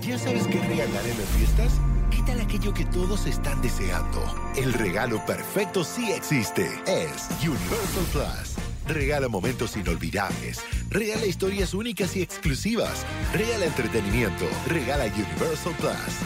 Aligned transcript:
¿Ya 0.00 0.18
sabes 0.18 0.46
qué 0.46 0.58
regalar 0.60 1.06
en 1.06 1.18
las 1.18 1.28
fiestas? 1.36 1.72
¿Qué 2.10 2.22
tal 2.26 2.40
aquello 2.40 2.72
que 2.72 2.84
todos 2.86 3.26
están 3.26 3.60
deseando? 3.62 4.24
El 4.56 4.72
regalo 4.72 5.24
perfecto 5.26 5.84
sí 5.84 6.10
existe. 6.12 6.66
Es 6.86 7.28
Universal 7.42 8.04
Plus. 8.10 8.56
Regala 8.88 9.28
momentos 9.28 9.76
inolvidables. 9.76 10.64
Regala 10.88 11.26
historias 11.26 11.74
únicas 11.74 12.16
y 12.16 12.22
exclusivas. 12.22 13.04
Regala 13.32 13.66
entretenimiento. 13.66 14.46
Regala 14.66 15.04
Universal 15.04 15.74
Plus. 15.78 16.16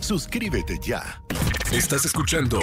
Suscríbete 0.00 0.78
ya. 0.82 1.20
Estás 1.72 2.04
escuchando 2.04 2.60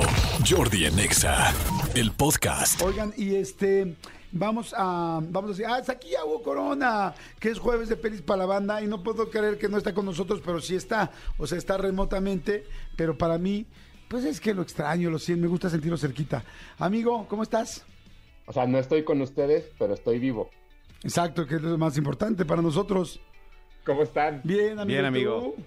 Jordi 0.49 0.86
Anexa, 0.86 1.54
el 1.93 2.11
podcast. 2.11 2.81
Oigan, 2.81 3.13
y 3.18 3.36
este, 3.36 3.97
vamos 4.32 4.73
a, 4.77 5.20
vamos 5.21 5.50
a 5.50 5.54
decir, 5.54 5.66
ah, 5.68 5.79
está 5.79 5.93
aquí 5.93 6.09
Hugo 6.23 6.41
Corona, 6.41 7.14
que 7.39 7.50
es 7.50 7.59
jueves 7.59 7.89
de 7.89 7.97
pelis 7.97 8.21
para 8.21 8.39
la 8.39 8.46
banda, 8.46 8.82
y 8.82 8.88
no 8.88 9.04
puedo 9.04 9.29
creer 9.29 9.57
que 9.57 9.70
no 9.70 9.77
está 9.77 9.93
con 9.93 10.05
nosotros, 10.05 10.41
pero 10.43 10.59
sí 10.61 10.75
está, 10.75 11.11
o 11.38 11.47
sea, 11.47 11.57
está 11.57 11.78
remotamente, 11.78 12.65
pero 12.96 13.18
para 13.18 13.38
mí, 13.38 13.65
pues 14.07 14.25
es 14.25 14.39
que 14.39 14.54
lo 14.54 14.61
extraño, 14.61 15.10
lo 15.10 15.19
siento, 15.19 15.43
me 15.43 15.47
gusta 15.47 15.69
sentirlo 15.69 15.97
cerquita. 15.97 16.43
Amigo, 16.78 17.25
¿cómo 17.28 17.43
estás? 17.43 17.86
O 18.46 18.54
sea, 18.54 18.65
no 18.65 18.78
estoy 18.79 19.04
con 19.04 19.21
ustedes, 19.21 19.69
pero 19.78 19.93
estoy 19.93 20.19
vivo. 20.19 20.50
Exacto, 21.04 21.46
que 21.47 21.55
es 21.55 21.61
lo 21.61 21.77
más 21.77 21.97
importante 21.97 22.46
para 22.46 22.61
nosotros. 22.61 23.21
¿Cómo 23.86 24.04
están? 24.04 24.41
Bien, 24.43 24.79
amigo. 24.79 24.86
Bien, 24.86 25.05
amigo. 25.05 25.54
¿tú? 25.55 25.63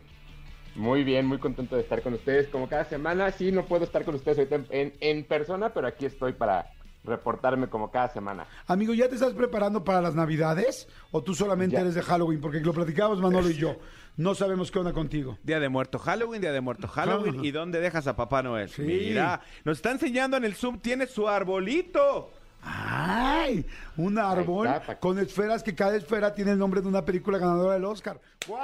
Muy 0.77 1.05
bien, 1.05 1.27
muy 1.27 1.39
contento 1.39 1.77
de 1.77 1.83
estar 1.83 2.03
con 2.03 2.15
ustedes. 2.15 2.49
Como 2.49 2.69
cada 2.69 2.85
semana, 2.85 3.31
sí, 3.31 3.53
no 3.53 3.65
puedo 3.65 3.85
estar 3.85 4.05
con 4.05 4.17
ustedes 4.17 4.39
ahorita 4.39 4.65
en, 4.71 4.93
en 5.01 5.25
persona, 5.25 5.73
pero 5.73 5.87
aquí 5.87 6.05
estoy 6.05 6.33
para 6.33 6.74
reportarme 7.05 7.69
como 7.69 7.91
cada 7.91 8.09
semana. 8.09 8.47
Amigo, 8.67 8.95
¿ya 8.95 9.09
te 9.09 9.15
estás 9.15 9.33
preparando 9.35 9.85
para 9.85 10.01
las 10.01 10.15
Navidades? 10.15 10.89
¿O 11.11 11.23
tú 11.23 11.35
solamente 11.35 11.75
Ya. 11.75 11.81
eres 11.83 11.95
de 11.95 12.03
Halloween? 12.03 12.41
Porque 12.41 12.61
lo 12.61 12.73
platicábamos 12.73 13.21
Manolo 13.21 13.49
y 13.51 13.55
yo. 13.55 13.77
No 14.17 14.37
sabemos 14.37 14.71
qué 14.71 14.79
onda 14.79 14.93
contigo. 14.93 15.39
Día 15.43 15.59
de 15.59 15.69
muerto 15.69 15.99
Halloween, 15.99 16.41
día 16.41 16.53
de 16.53 16.61
muerto 16.61 16.87
Halloween. 16.87 17.35
Ajá. 17.35 17.45
¿Y 17.47 17.51
dónde 17.51 17.81
dejas 17.81 18.07
a 18.07 18.15
Papá 18.15 18.45
Noel? 18.45 18.69
Sí. 18.69 18.83
Mira, 18.83 19.41
nos 19.65 19.79
está 19.79 19.91
enseñando 19.91 20.37
en 20.37 20.45
el 20.45 20.55
Zoom, 20.55 20.79
tiene 20.79 21.09
su 21.09 21.29
arbolito. 21.29 22.31
¡Ay! 22.63 23.67
Un 23.97 24.17
árbol 24.19 24.69
con 25.01 25.19
esferas 25.19 25.65
que 25.65 25.75
cada 25.75 25.97
esfera 25.97 26.33
tiene 26.33 26.53
el 26.53 26.59
nombre 26.59 26.81
de 26.81 26.87
una 26.87 27.05
película 27.05 27.39
ganadora 27.39 27.75
del 27.75 27.85
Oscar. 27.87 28.21
¡Guau! 28.47 28.63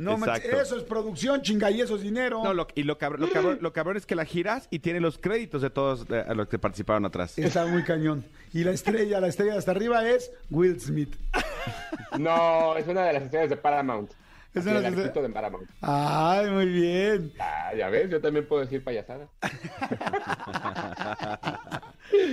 No 0.00 0.14
Exacto. 0.14 0.58
eso 0.60 0.76
es 0.78 0.82
producción, 0.84 1.42
chinga, 1.42 1.70
y 1.70 1.82
eso 1.82 1.96
es 1.96 2.00
dinero. 2.02 2.42
No, 2.42 2.54
lo, 2.54 2.66
y 2.74 2.84
lo 2.84 2.96
cabrón, 2.96 3.20
lo, 3.20 3.30
cabrón, 3.30 3.58
lo 3.60 3.72
cabrón 3.74 3.96
es 3.98 4.06
que 4.06 4.14
la 4.14 4.24
giras 4.24 4.66
y 4.70 4.78
tiene 4.78 4.98
los 4.98 5.18
créditos 5.18 5.60
de 5.60 5.68
todos 5.68 6.06
eh, 6.08 6.24
a 6.26 6.32
los 6.32 6.48
que 6.48 6.58
participaron 6.58 7.04
atrás. 7.04 7.38
Está 7.38 7.66
muy 7.66 7.84
cañón. 7.84 8.24
Y 8.54 8.64
la 8.64 8.70
estrella, 8.70 9.20
la 9.20 9.28
estrella 9.28 9.52
de 9.52 9.58
hasta 9.58 9.72
arriba 9.72 10.08
es 10.08 10.32
Will 10.50 10.80
Smith. 10.80 11.14
No, 12.18 12.74
es 12.76 12.88
una 12.88 13.04
de 13.04 13.12
las 13.12 13.22
estrellas 13.24 13.50
de 13.50 13.56
Paramount. 13.56 14.10
Es 14.54 14.64
una 14.64 14.78
el 14.78 14.82
de 14.96 15.04
las- 15.04 15.14
de 15.14 15.28
Paramount. 15.28 15.68
Ay, 15.82 16.50
muy 16.50 16.66
bien. 16.66 17.32
Ah, 17.38 17.72
ya 17.76 17.88
ves, 17.90 18.08
yo 18.10 18.20
también 18.20 18.48
puedo 18.48 18.62
decir 18.62 18.82
payasada. 18.82 19.28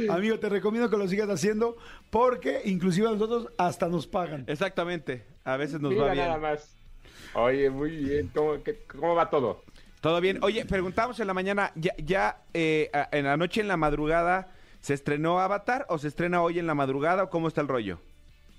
Amigo, 0.10 0.40
te 0.40 0.50
recomiendo 0.50 0.90
que 0.90 0.98
lo 0.98 1.08
sigas 1.08 1.30
haciendo 1.30 1.78
porque 2.10 2.62
inclusive 2.66 3.08
a 3.08 3.12
nosotros 3.12 3.50
hasta 3.58 3.88
nos 3.88 4.08
pagan. 4.08 4.46
Exactamente, 4.48 5.26
a 5.44 5.58
veces 5.58 5.80
nos 5.82 5.92
Mira 5.92 6.06
va 6.08 6.16
nada 6.16 6.38
bien. 6.38 6.42
más. 6.42 6.77
Oye, 7.36 7.70
muy 7.70 7.92
bien. 7.96 8.32
¿Cómo, 8.34 8.62
qué- 8.64 8.80
cómo 8.88 9.16
va 9.16 9.30
todo? 9.30 9.64
Todo 10.02 10.22
bien. 10.22 10.40
Oye, 10.44 10.66
preguntamos 10.66 11.20
en 11.20 11.28
la 11.28 11.34
mañana, 11.34 11.72
¿ya, 11.76 11.94
ya 11.98 12.42
eh, 12.54 12.90
en 13.12 13.26
la 13.26 13.36
noche, 13.38 13.62
en 13.62 13.68
la 13.68 13.78
madrugada, 13.78 14.54
se 14.80 14.94
estrenó 14.94 15.40
Avatar 15.40 15.86
o 15.90 15.98
se 15.98 16.08
estrena 16.08 16.42
hoy 16.42 16.60
en 16.60 16.68
la 16.68 16.76
madrugada 16.76 17.24
o 17.24 17.30
cómo 17.30 17.48
está 17.48 17.62
el 17.62 17.68
rollo? 17.68 18.00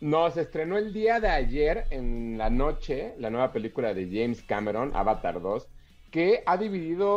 No, 0.01 0.31
se 0.31 0.43
estrenó 0.43 0.77
el 0.79 0.93
día 0.93 1.19
de 1.21 1.29
ayer 1.29 1.85
en 1.91 2.39
la 2.39 2.51
noche 2.51 3.15
la 3.19 3.31
nueva 3.31 3.53
película 3.53 3.95
de 3.95 4.07
James 4.13 4.43
Cameron, 4.43 4.93
Avatar 4.95 5.41
2, 5.41 5.67
que 6.11 6.43
ha 6.47 6.57
dividido 6.57 7.09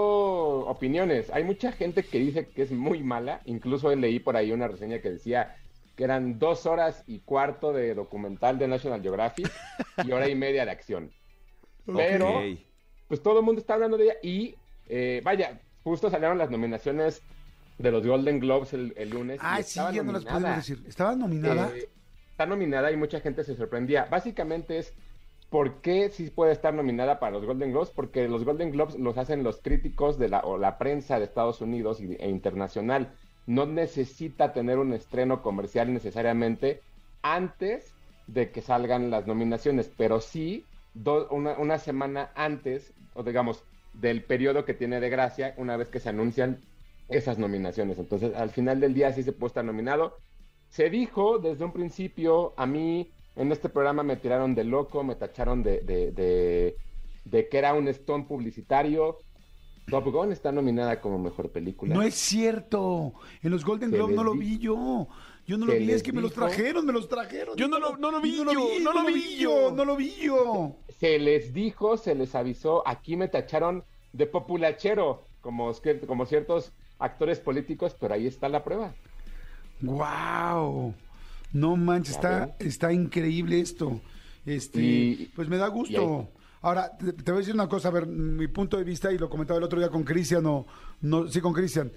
opiniones. 0.68 1.30
Hay 1.32 1.44
mucha 1.44 1.72
gente 1.72 2.04
que 2.04 2.20
dice 2.20 2.48
que 2.48 2.64
es 2.64 2.72
muy 2.72 3.04
mala, 3.04 3.42
incluso 3.46 3.94
leí 3.96 4.20
por 4.20 4.36
ahí 4.36 4.52
una 4.52 4.68
reseña 4.68 5.00
que 5.00 5.12
decía 5.12 5.56
que 5.96 6.04
eran 6.04 6.40
dos 6.40 6.66
horas 6.66 7.04
y 7.08 7.20
cuarto 7.20 7.74
de 7.74 7.94
documental 7.94 8.58
de 8.58 8.68
National 8.68 9.02
Geographic 9.02 9.52
y 10.04 10.12
hora 10.12 10.28
y 10.30 10.36
media 10.36 10.66
de 10.66 10.72
acción. 10.72 11.12
Pero, 11.86 12.28
pues 13.08 13.22
todo 13.22 13.40
el 13.40 13.46
mundo 13.46 13.60
está 13.62 13.74
hablando 13.76 13.98
de 13.98 14.06
ella 14.06 14.14
y, 14.24 14.56
eh, 14.88 15.22
vaya, 15.24 15.60
justo 15.84 16.10
salieron 16.10 16.38
las 16.38 16.50
nominaciones 16.52 17.22
de 17.78 17.92
los 17.92 18.06
Golden 18.06 18.40
Globes 18.40 18.74
el, 18.74 18.94
el 18.96 19.10
lunes. 19.10 19.40
Ay, 19.42 19.64
sí, 19.64 19.80
ya 19.94 20.04
no 20.04 20.12
las 20.12 20.24
podemos 20.24 20.56
decir. 20.58 20.84
¿Estaba 20.88 21.16
nominada? 21.16 21.72
Eh, 21.76 21.90
está 22.32 22.46
nominada 22.46 22.92
y 22.92 22.98
mucha 22.98 23.20
gente 23.20 23.44
se 23.44 23.56
sorprendía. 23.56 24.06
Básicamente 24.06 24.78
es 24.78 24.94
por 25.50 25.82
qué 25.82 26.10
sí 26.10 26.30
puede 26.30 26.54
estar 26.54 26.74
nominada 26.74 27.20
para 27.20 27.34
los 27.34 27.46
Golden 27.46 27.72
Globes, 27.72 27.90
porque 27.90 28.28
los 28.28 28.46
Golden 28.46 28.72
Globes 28.72 28.96
los 28.98 29.18
hacen 29.18 29.44
los 29.44 29.60
críticos 29.62 30.18
de 30.18 30.30
la, 30.30 30.40
o 30.42 30.58
la 30.58 30.78
prensa 30.78 31.18
de 31.20 31.26
Estados 31.26 31.60
Unidos 31.62 32.00
y- 32.00 32.16
e 32.20 32.30
internacional. 32.30 33.14
No 33.48 33.66
necesita 33.66 34.54
tener 34.54 34.78
un 34.78 34.94
estreno 34.94 35.42
comercial 35.42 35.92
necesariamente 35.92 36.82
antes 37.24 37.94
de 38.28 38.52
que 38.52 38.62
salgan 38.62 39.10
las 39.10 39.28
nominaciones, 39.28 39.92
pero 39.98 40.22
sí 40.22 40.66
una, 40.96 41.78
semana 41.78 42.32
antes, 42.36 42.94
o 43.14 43.24
digamos, 43.24 43.64
del 43.94 44.24
periodo 44.24 44.66
que 44.66 44.74
tiene 44.74 45.00
de 45.00 45.10
gracia, 45.10 45.54
una 45.58 45.78
vez 45.78 45.90
que 45.90 46.00
se 46.00 46.10
anuncian 46.10 46.62
esas 47.10 47.38
nominaciones. 47.38 48.00
Entonces, 48.00 48.36
al 48.36 48.50
final 48.50 48.80
del 48.80 48.94
día 48.94 49.12
sí 49.14 49.24
se 49.24 49.34
puede 49.34 49.50
estar 49.50 49.66
nominado. 49.66 50.18
Se 50.70 50.90
dijo 50.90 51.40
desde 51.40 51.66
un 51.66 51.74
principio, 51.74 52.54
a 52.58 52.66
mí 52.66 53.12
en 53.36 53.52
este 53.52 53.70
programa 53.70 54.04
me 54.04 54.18
tiraron 54.18 54.56
de 54.56 54.64
loco, 54.64 55.04
me 55.04 55.16
tacharon 55.16 55.64
de, 55.64 55.82
de, 55.82 56.12
de, 56.12 56.76
de 57.26 57.50
que 57.50 57.58
era 57.58 57.74
un 57.74 57.88
stone 57.88 58.26
publicitario. 58.26 59.18
Top 59.92 60.06
Gun 60.12 60.32
está 60.32 60.52
nominada 60.52 61.00
como 61.02 61.20
mejor 61.20 61.52
película. 61.52 61.94
No 61.94 62.02
es 62.02 62.16
cierto. 62.16 63.14
En 63.44 63.52
los 63.52 63.64
Golden 63.64 63.92
Se 63.92 63.98
Globe 63.98 64.16
no 64.16 64.24
les 64.24 64.34
lo 64.34 64.40
vi 64.40 64.58
yo. 64.58 65.08
Yo 65.46 65.58
no 65.58 65.66
lo 65.68 65.74
vi, 65.74 65.92
es 65.92 66.02
que 66.02 66.14
me 66.14 66.22
los 66.22 66.32
dijo- 66.32 66.46
trajeron, 66.46 66.86
me 66.86 66.94
los 66.94 67.08
trajeron. 67.10 67.56
Yo 67.58 67.68
no 67.68 67.78
lo- 67.80 67.98
no 67.98 68.10
lo 68.12 68.22
vi 68.22 68.38
no 68.38 68.44
lo 68.46 68.54
yo, 68.54 68.68
vi, 68.78 68.84
no 68.84 68.94
lo 68.94 69.06
vi 69.06 69.38
yo. 69.38 69.72
no 69.72 69.86
lo 69.86 69.96
vi 69.98 70.14
yo. 70.22 70.76
Se 71.00 71.20
les 71.20 71.54
dijo, 71.54 71.98
se 71.98 72.16
les 72.16 72.34
avisó, 72.36 72.88
aquí 72.88 73.16
me 73.18 73.28
tacharon 73.28 73.84
de 74.14 74.26
populachero, 74.28 75.24
como, 75.42 75.74
cier- 75.74 76.06
como 76.06 76.26
ciertos 76.26 76.72
actores 77.00 77.40
políticos, 77.40 77.96
pero 78.00 78.14
ahí 78.14 78.28
está 78.28 78.48
la 78.50 78.64
prueba. 78.64 78.94
Wow. 79.82 80.94
No 81.54 81.76
manches, 81.76 82.16
está, 82.16 82.56
está 82.60 82.94
increíble 82.94 83.60
esto. 83.60 84.00
Este, 84.46 84.82
Y- 84.82 85.32
pues 85.36 85.50
me 85.50 85.58
da 85.58 85.68
y 85.68 85.72
gusto. 85.72 86.30
Ahora, 86.62 86.96
te, 86.98 87.14
te 87.14 87.32
voy 87.32 87.40
a 87.40 87.42
decir 87.42 87.54
una 87.56 87.68
cosa, 87.68 87.88
a 87.88 87.92
ver, 87.92 88.06
mi 88.06 88.48
punto 88.48 88.78
de 88.78 88.84
vista, 88.84 89.12
y 89.12 89.18
lo 89.18 89.30
comentaba 89.30 89.58
el 89.58 89.64
otro 89.64 89.80
día 89.80 89.90
con 89.90 90.04
Cristian, 90.04 90.46
o 90.46 90.66
no, 91.02 91.28
sí, 91.28 91.42
con 91.42 91.54
Cristian. 91.54 91.92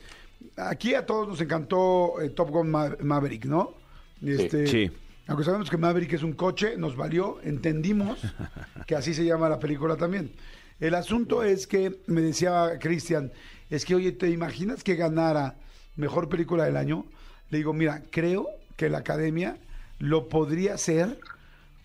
Aquí 0.57 0.95
a 0.95 1.05
todos 1.07 1.29
nos 1.29 1.41
encantó 1.41 2.21
eh, 2.21 2.31
Top 2.31 2.51
Gun 2.51 2.71
Ma- 2.71 2.97
Maverick, 3.01 3.45
¿no? 3.47 3.75
Este, 4.23 4.67
Sí. 4.67 4.91
Aunque 5.27 5.45
sabemos 5.45 5.71
que 5.71 5.79
Maverick 5.79 6.13
es 6.13 6.23
un 6.23 6.35
coche, 6.35 6.77
nos 6.77 6.97
valió, 6.97 7.39
entendimos 7.43 8.19
que 8.87 8.95
así 8.95 9.15
se 9.15 9.25
llama 9.25 9.49
la 9.49 9.59
película 9.59 9.97
también. 9.97 10.33
El 10.81 10.95
asunto 10.95 11.43
es 11.43 11.67
que, 11.67 12.01
me 12.07 12.21
decía 12.21 12.79
Cristian, 12.79 13.33
es 13.71 13.85
que, 13.87 13.95
oye, 13.95 14.13
¿te 14.13 14.29
imaginas 14.29 14.85
que 14.85 14.97
ganara 14.97 15.57
mejor 15.97 16.29
película 16.29 16.65
del 16.65 16.77
año? 16.77 17.07
Le 17.51 17.59
digo, 17.59 17.73
mira, 17.73 18.03
creo 18.11 18.49
que 18.77 18.91
la 18.91 18.99
academia 18.99 19.57
lo 19.99 20.29
podría 20.29 20.75
hacer 20.75 21.19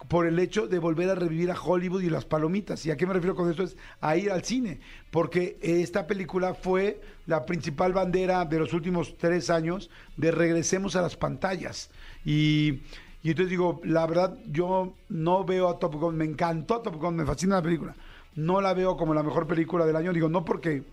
por 0.07 0.25
el 0.25 0.39
hecho 0.39 0.67
de 0.67 0.79
volver 0.79 1.09
a 1.09 1.15
revivir 1.15 1.51
a 1.51 1.61
Hollywood 1.61 2.01
y 2.01 2.09
las 2.09 2.25
palomitas. 2.25 2.85
¿Y 2.85 2.91
a 2.91 2.97
qué 2.97 3.05
me 3.05 3.13
refiero 3.13 3.35
con 3.35 3.49
esto? 3.49 3.63
Es 3.63 3.75
a 3.99 4.15
ir 4.15 4.31
al 4.31 4.43
cine. 4.43 4.79
Porque 5.11 5.57
esta 5.61 6.07
película 6.07 6.53
fue 6.53 7.01
la 7.25 7.45
principal 7.45 7.91
bandera 7.91 8.45
de 8.45 8.59
los 8.59 8.73
últimos 8.73 9.17
tres 9.17 9.49
años 9.49 9.89
de 10.15 10.31
regresemos 10.31 10.95
a 10.95 11.01
las 11.01 11.17
pantallas. 11.17 11.91
Y, 12.23 12.81
y 13.21 13.31
entonces 13.31 13.49
digo, 13.49 13.81
la 13.83 14.07
verdad, 14.07 14.37
yo 14.47 14.93
no 15.09 15.43
veo 15.43 15.67
a 15.67 15.79
Top 15.79 15.95
Gun, 15.95 16.15
me 16.15 16.25
encantó 16.25 16.79
Top 16.79 16.95
Gun, 16.95 17.17
me 17.17 17.25
fascina 17.25 17.55
la 17.55 17.61
película. 17.61 17.95
No 18.35 18.61
la 18.61 18.73
veo 18.73 18.95
como 18.95 19.13
la 19.13 19.23
mejor 19.23 19.47
película 19.47 19.85
del 19.85 19.97
año. 19.97 20.13
Digo, 20.13 20.29
no 20.29 20.45
porque 20.45 20.83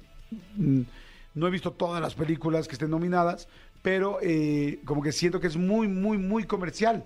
mm, 0.56 0.80
no 1.34 1.46
he 1.46 1.50
visto 1.50 1.70
todas 1.70 2.02
las 2.02 2.14
películas 2.14 2.66
que 2.66 2.72
estén 2.72 2.90
nominadas, 2.90 3.46
pero 3.82 4.18
eh, 4.20 4.80
como 4.84 5.00
que 5.00 5.12
siento 5.12 5.38
que 5.38 5.46
es 5.46 5.56
muy, 5.56 5.86
muy, 5.86 6.18
muy 6.18 6.44
comercial. 6.44 7.04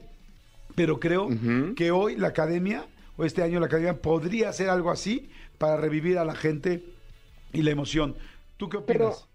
Pero 0.75 1.01
creo 1.01 1.37
que 1.75 1.91
hoy 1.91 2.17
la 2.17 2.29
academia, 2.29 2.87
o 3.17 3.25
este 3.25 3.43
año 3.43 3.61
la 3.61 3.67
academia, 3.67 4.01
podría 4.03 4.49
hacer 4.51 4.69
algo 4.69 4.91
así 4.91 5.31
para 5.59 5.77
revivir 5.77 6.19
a 6.19 6.25
la 6.25 6.35
gente 6.35 6.85
y 7.53 7.63
la 7.63 7.71
emoción. 7.71 8.17
¿Tú 8.57 8.69
qué 8.69 8.79
Pero 8.87 9.09
opinas? 9.09 9.29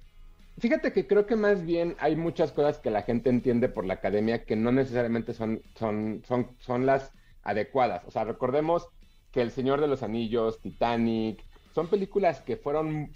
fíjate 0.59 0.93
que 0.93 1.07
creo 1.07 1.25
que 1.25 1.35
más 1.35 1.63
bien 1.65 1.95
hay 1.99 2.15
muchas 2.15 2.51
cosas 2.51 2.79
que 2.79 2.89
la 2.91 3.03
gente 3.03 3.29
entiende 3.29 3.69
por 3.69 3.85
la 3.85 3.95
academia 3.95 4.45
que 4.45 4.55
no 4.55 4.71
necesariamente 4.71 5.33
son, 5.33 5.61
son, 5.75 6.23
son, 6.27 6.55
son 6.59 6.85
las 6.85 7.13
adecuadas. 7.43 8.03
O 8.05 8.11
sea, 8.11 8.23
recordemos 8.23 8.87
que 9.31 9.41
El 9.41 9.51
Señor 9.51 9.81
de 9.81 9.87
los 9.87 10.03
Anillos, 10.03 10.61
Titanic, 10.61 11.45
son 11.73 11.89
películas 11.89 12.41
que 12.41 12.57
fueron 12.57 13.11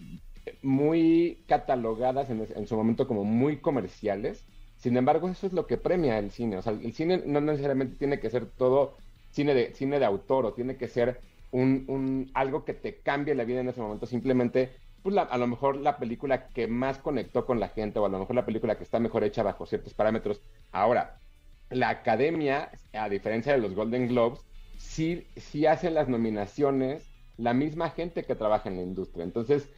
muy 0.62 1.44
catalogadas 1.48 2.30
en, 2.30 2.46
en 2.56 2.68
su 2.68 2.76
momento 2.76 3.08
como 3.08 3.24
muy 3.24 3.62
comerciales. 3.62 4.46
Sin 4.80 4.98
embargo, 4.98 5.30
eso 5.30 5.48
es 5.48 5.54
lo 5.54 5.68
que 5.68 5.78
premia 5.78 6.18
el 6.20 6.32
cine. 6.32 6.58
O 6.58 6.62
sea, 6.62 6.74
el 6.74 6.94
cine 6.94 7.24
no 7.26 7.42
necesariamente 7.42 7.98
tiene 7.98 8.20
que 8.20 8.30
ser 8.30 8.48
todo 8.48 8.98
cine 9.32 9.54
de, 9.54 9.74
cine 9.76 10.00
de 10.00 10.06
autor 10.06 10.46
o 10.46 10.54
tiene 10.54 10.78
que 10.78 10.88
ser 10.88 11.22
un, 11.52 11.86
un, 11.88 12.32
algo 12.34 12.66
que 12.66 12.74
te 12.74 13.02
cambie 13.02 13.36
la 13.36 13.44
vida 13.46 13.62
en 13.62 13.70
ese 13.70 13.82
momento, 13.82 14.06
simplemente 14.06 14.72
pues 15.02 15.16
a 15.18 15.38
lo 15.38 15.48
mejor 15.48 15.78
la 15.78 15.98
película 15.98 16.50
que 16.50 16.68
más 16.68 17.00
conectó 17.00 17.46
con 17.46 17.60
la 17.60 17.70
gente 17.70 18.00
o 18.00 18.06
a 18.06 18.10
lo 18.10 18.20
mejor 18.20 18.36
la 18.36 18.46
película 18.46 18.78
que 18.78 18.84
está 18.84 19.00
mejor 19.00 19.24
hecha 19.24 19.44
bajo 19.44 19.66
ciertos 19.66 19.94
parámetros. 19.94 20.42
Ahora, 20.72 21.22
la 21.70 21.90
academia, 21.90 22.72
a 22.94 23.10
diferencia 23.10 23.54
de 23.54 23.60
los 23.60 23.76
Golden 23.76 24.08
Globes, 24.08 24.46
sí, 24.78 25.28
sí 25.38 25.66
hace 25.66 25.92
las 25.92 26.10
nominaciones 26.10 27.14
la 27.38 27.54
misma 27.54 27.90
gente 27.92 28.26
que 28.26 28.36
trabaja 28.36 28.70
en 28.70 28.76
la 28.78 28.82
industria. 28.84 29.24
Entonces, 29.24 29.70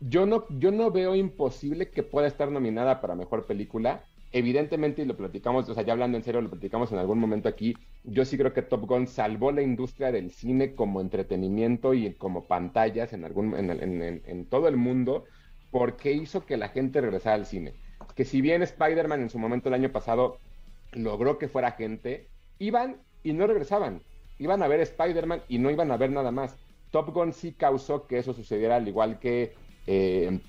yo 0.00 0.26
no, 0.26 0.46
yo 0.50 0.70
no 0.70 0.90
veo 0.90 1.14
imposible 1.16 1.90
que 1.90 2.02
pueda 2.02 2.28
estar 2.28 2.50
nominada 2.50 3.00
para 3.00 3.16
mejor 3.16 3.46
película. 3.46 4.09
Evidentemente, 4.32 5.02
y 5.02 5.06
lo 5.06 5.16
platicamos, 5.16 5.68
o 5.68 5.74
sea, 5.74 5.82
ya 5.82 5.92
hablando 5.92 6.16
en 6.16 6.22
serio, 6.22 6.40
lo 6.40 6.50
platicamos 6.50 6.92
en 6.92 6.98
algún 6.98 7.18
momento 7.18 7.48
aquí, 7.48 7.74
yo 8.04 8.24
sí 8.24 8.38
creo 8.38 8.52
que 8.52 8.62
Top 8.62 8.86
Gun 8.86 9.08
salvó 9.08 9.50
la 9.50 9.62
industria 9.62 10.12
del 10.12 10.30
cine 10.30 10.74
como 10.76 11.00
entretenimiento 11.00 11.94
y 11.94 12.14
como 12.14 12.46
pantallas 12.46 13.12
en, 13.12 13.24
algún, 13.24 13.56
en, 13.56 14.22
en 14.24 14.46
todo 14.46 14.68
el 14.68 14.76
mundo, 14.76 15.24
porque 15.70 16.12
hizo 16.12 16.46
que 16.46 16.56
la 16.56 16.68
gente 16.68 17.00
regresara 17.00 17.34
al 17.34 17.46
cine. 17.46 17.74
Que 18.14 18.24
si 18.24 18.40
bien 18.40 18.62
Spider-Man 18.62 19.22
en 19.22 19.30
su 19.30 19.38
momento 19.38 19.68
el 19.68 19.74
año 19.74 19.90
pasado 19.90 20.38
logró 20.92 21.38
que 21.38 21.48
fuera 21.48 21.72
gente, 21.72 22.28
iban 22.58 23.02
y 23.22 23.32
no 23.32 23.46
regresaban. 23.46 24.02
Iban 24.38 24.62
a 24.62 24.68
ver 24.68 24.80
Spider-Man 24.80 25.42
y 25.48 25.58
no 25.58 25.70
iban 25.70 25.90
a 25.90 25.96
ver 25.96 26.10
nada 26.10 26.30
más. 26.30 26.56
Top 26.90 27.12
Gun 27.12 27.32
sí 27.32 27.52
causó 27.52 28.06
que 28.06 28.18
eso 28.18 28.32
sucediera, 28.32 28.76
al 28.76 28.88
igual 28.88 29.18
que 29.18 29.54
eh, 29.86 30.40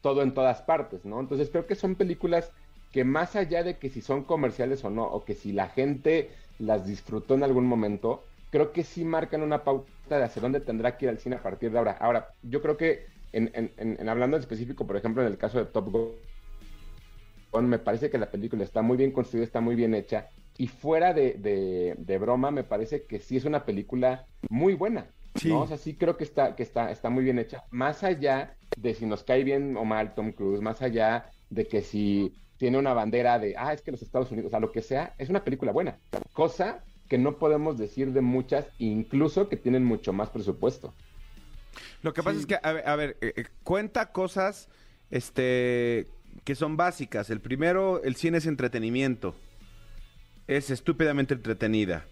todo 0.00 0.22
en 0.22 0.34
todas 0.34 0.62
partes, 0.62 1.04
¿no? 1.04 1.20
Entonces 1.20 1.50
creo 1.50 1.66
que 1.66 1.74
son 1.74 1.96
películas 1.96 2.52
que 2.94 3.02
más 3.02 3.34
allá 3.34 3.64
de 3.64 3.76
que 3.76 3.90
si 3.90 4.00
son 4.00 4.22
comerciales 4.22 4.84
o 4.84 4.88
no, 4.88 5.02
o 5.02 5.24
que 5.24 5.34
si 5.34 5.50
la 5.50 5.68
gente 5.68 6.30
las 6.60 6.86
disfrutó 6.86 7.34
en 7.34 7.42
algún 7.42 7.66
momento, 7.66 8.22
creo 8.50 8.70
que 8.70 8.84
sí 8.84 9.04
marcan 9.04 9.42
una 9.42 9.64
pauta 9.64 10.16
de 10.16 10.22
hacia 10.22 10.40
dónde 10.40 10.60
tendrá 10.60 10.96
que 10.96 11.06
ir 11.06 11.08
al 11.08 11.18
cine 11.18 11.34
a 11.34 11.42
partir 11.42 11.72
de 11.72 11.78
ahora. 11.78 11.96
Ahora, 11.98 12.28
yo 12.44 12.62
creo 12.62 12.76
que 12.76 13.06
en, 13.32 13.50
en 13.52 14.08
hablando 14.08 14.36
en 14.36 14.42
específico, 14.42 14.86
por 14.86 14.96
ejemplo, 14.96 15.22
en 15.22 15.26
el 15.26 15.38
caso 15.38 15.58
de 15.58 15.64
Top 15.64 15.90
Gun, 15.90 17.68
me 17.68 17.80
parece 17.80 18.10
que 18.10 18.18
la 18.18 18.30
película 18.30 18.62
está 18.62 18.80
muy 18.80 18.96
bien 18.96 19.10
construida, 19.10 19.44
está 19.44 19.60
muy 19.60 19.74
bien 19.74 19.92
hecha. 19.92 20.28
Y 20.56 20.68
fuera 20.68 21.12
de, 21.12 22.18
broma, 22.20 22.52
me 22.52 22.62
parece 22.62 23.06
que 23.06 23.18
sí 23.18 23.36
es 23.36 23.44
una 23.44 23.64
película 23.64 24.24
muy 24.48 24.74
buena. 24.74 25.08
Sí. 25.34 25.48
¿no? 25.48 25.62
O 25.62 25.66
sea, 25.66 25.78
sí 25.78 25.94
creo 25.94 26.16
que 26.16 26.22
está, 26.22 26.54
que 26.54 26.62
está, 26.62 26.92
está 26.92 27.10
muy 27.10 27.24
bien 27.24 27.40
hecha. 27.40 27.64
Más 27.72 28.04
allá 28.04 28.54
de 28.76 28.94
si 28.94 29.04
nos 29.04 29.24
cae 29.24 29.42
bien 29.42 29.76
o 29.76 29.84
mal 29.84 30.14
Tom 30.14 30.30
Cruise, 30.30 30.60
más 30.60 30.80
allá 30.80 31.32
de 31.50 31.66
que 31.66 31.82
si 31.82 32.34
tiene 32.56 32.78
una 32.78 32.94
bandera 32.94 33.38
de, 33.38 33.54
ah, 33.56 33.72
es 33.72 33.82
que 33.82 33.90
los 33.90 34.02
Estados 34.02 34.30
Unidos, 34.30 34.48
o 34.48 34.50
sea, 34.50 34.60
lo 34.60 34.72
que 34.72 34.82
sea, 34.82 35.14
es 35.18 35.28
una 35.28 35.44
película 35.44 35.72
buena. 35.72 35.98
Cosa 36.32 36.84
que 37.08 37.18
no 37.18 37.38
podemos 37.38 37.76
decir 37.76 38.12
de 38.12 38.20
muchas, 38.20 38.66
incluso 38.78 39.48
que 39.48 39.56
tienen 39.56 39.84
mucho 39.84 40.12
más 40.12 40.30
presupuesto. 40.30 40.94
Lo 42.02 42.14
que 42.14 42.22
pasa 42.22 42.38
es 42.38 42.46
que, 42.46 42.58
a 42.62 42.96
ver, 42.96 43.16
eh, 43.20 43.32
eh, 43.36 43.44
cuenta 43.62 44.12
cosas, 44.12 44.68
este, 45.10 46.06
que 46.44 46.54
son 46.54 46.76
básicas. 46.76 47.30
El 47.30 47.40
primero, 47.40 48.02
el 48.02 48.16
cine 48.16 48.38
es 48.38 48.46
entretenimiento. 48.46 49.34
Es 50.46 50.70
estúpidamente 50.70 51.34
entretenida. 51.34 52.04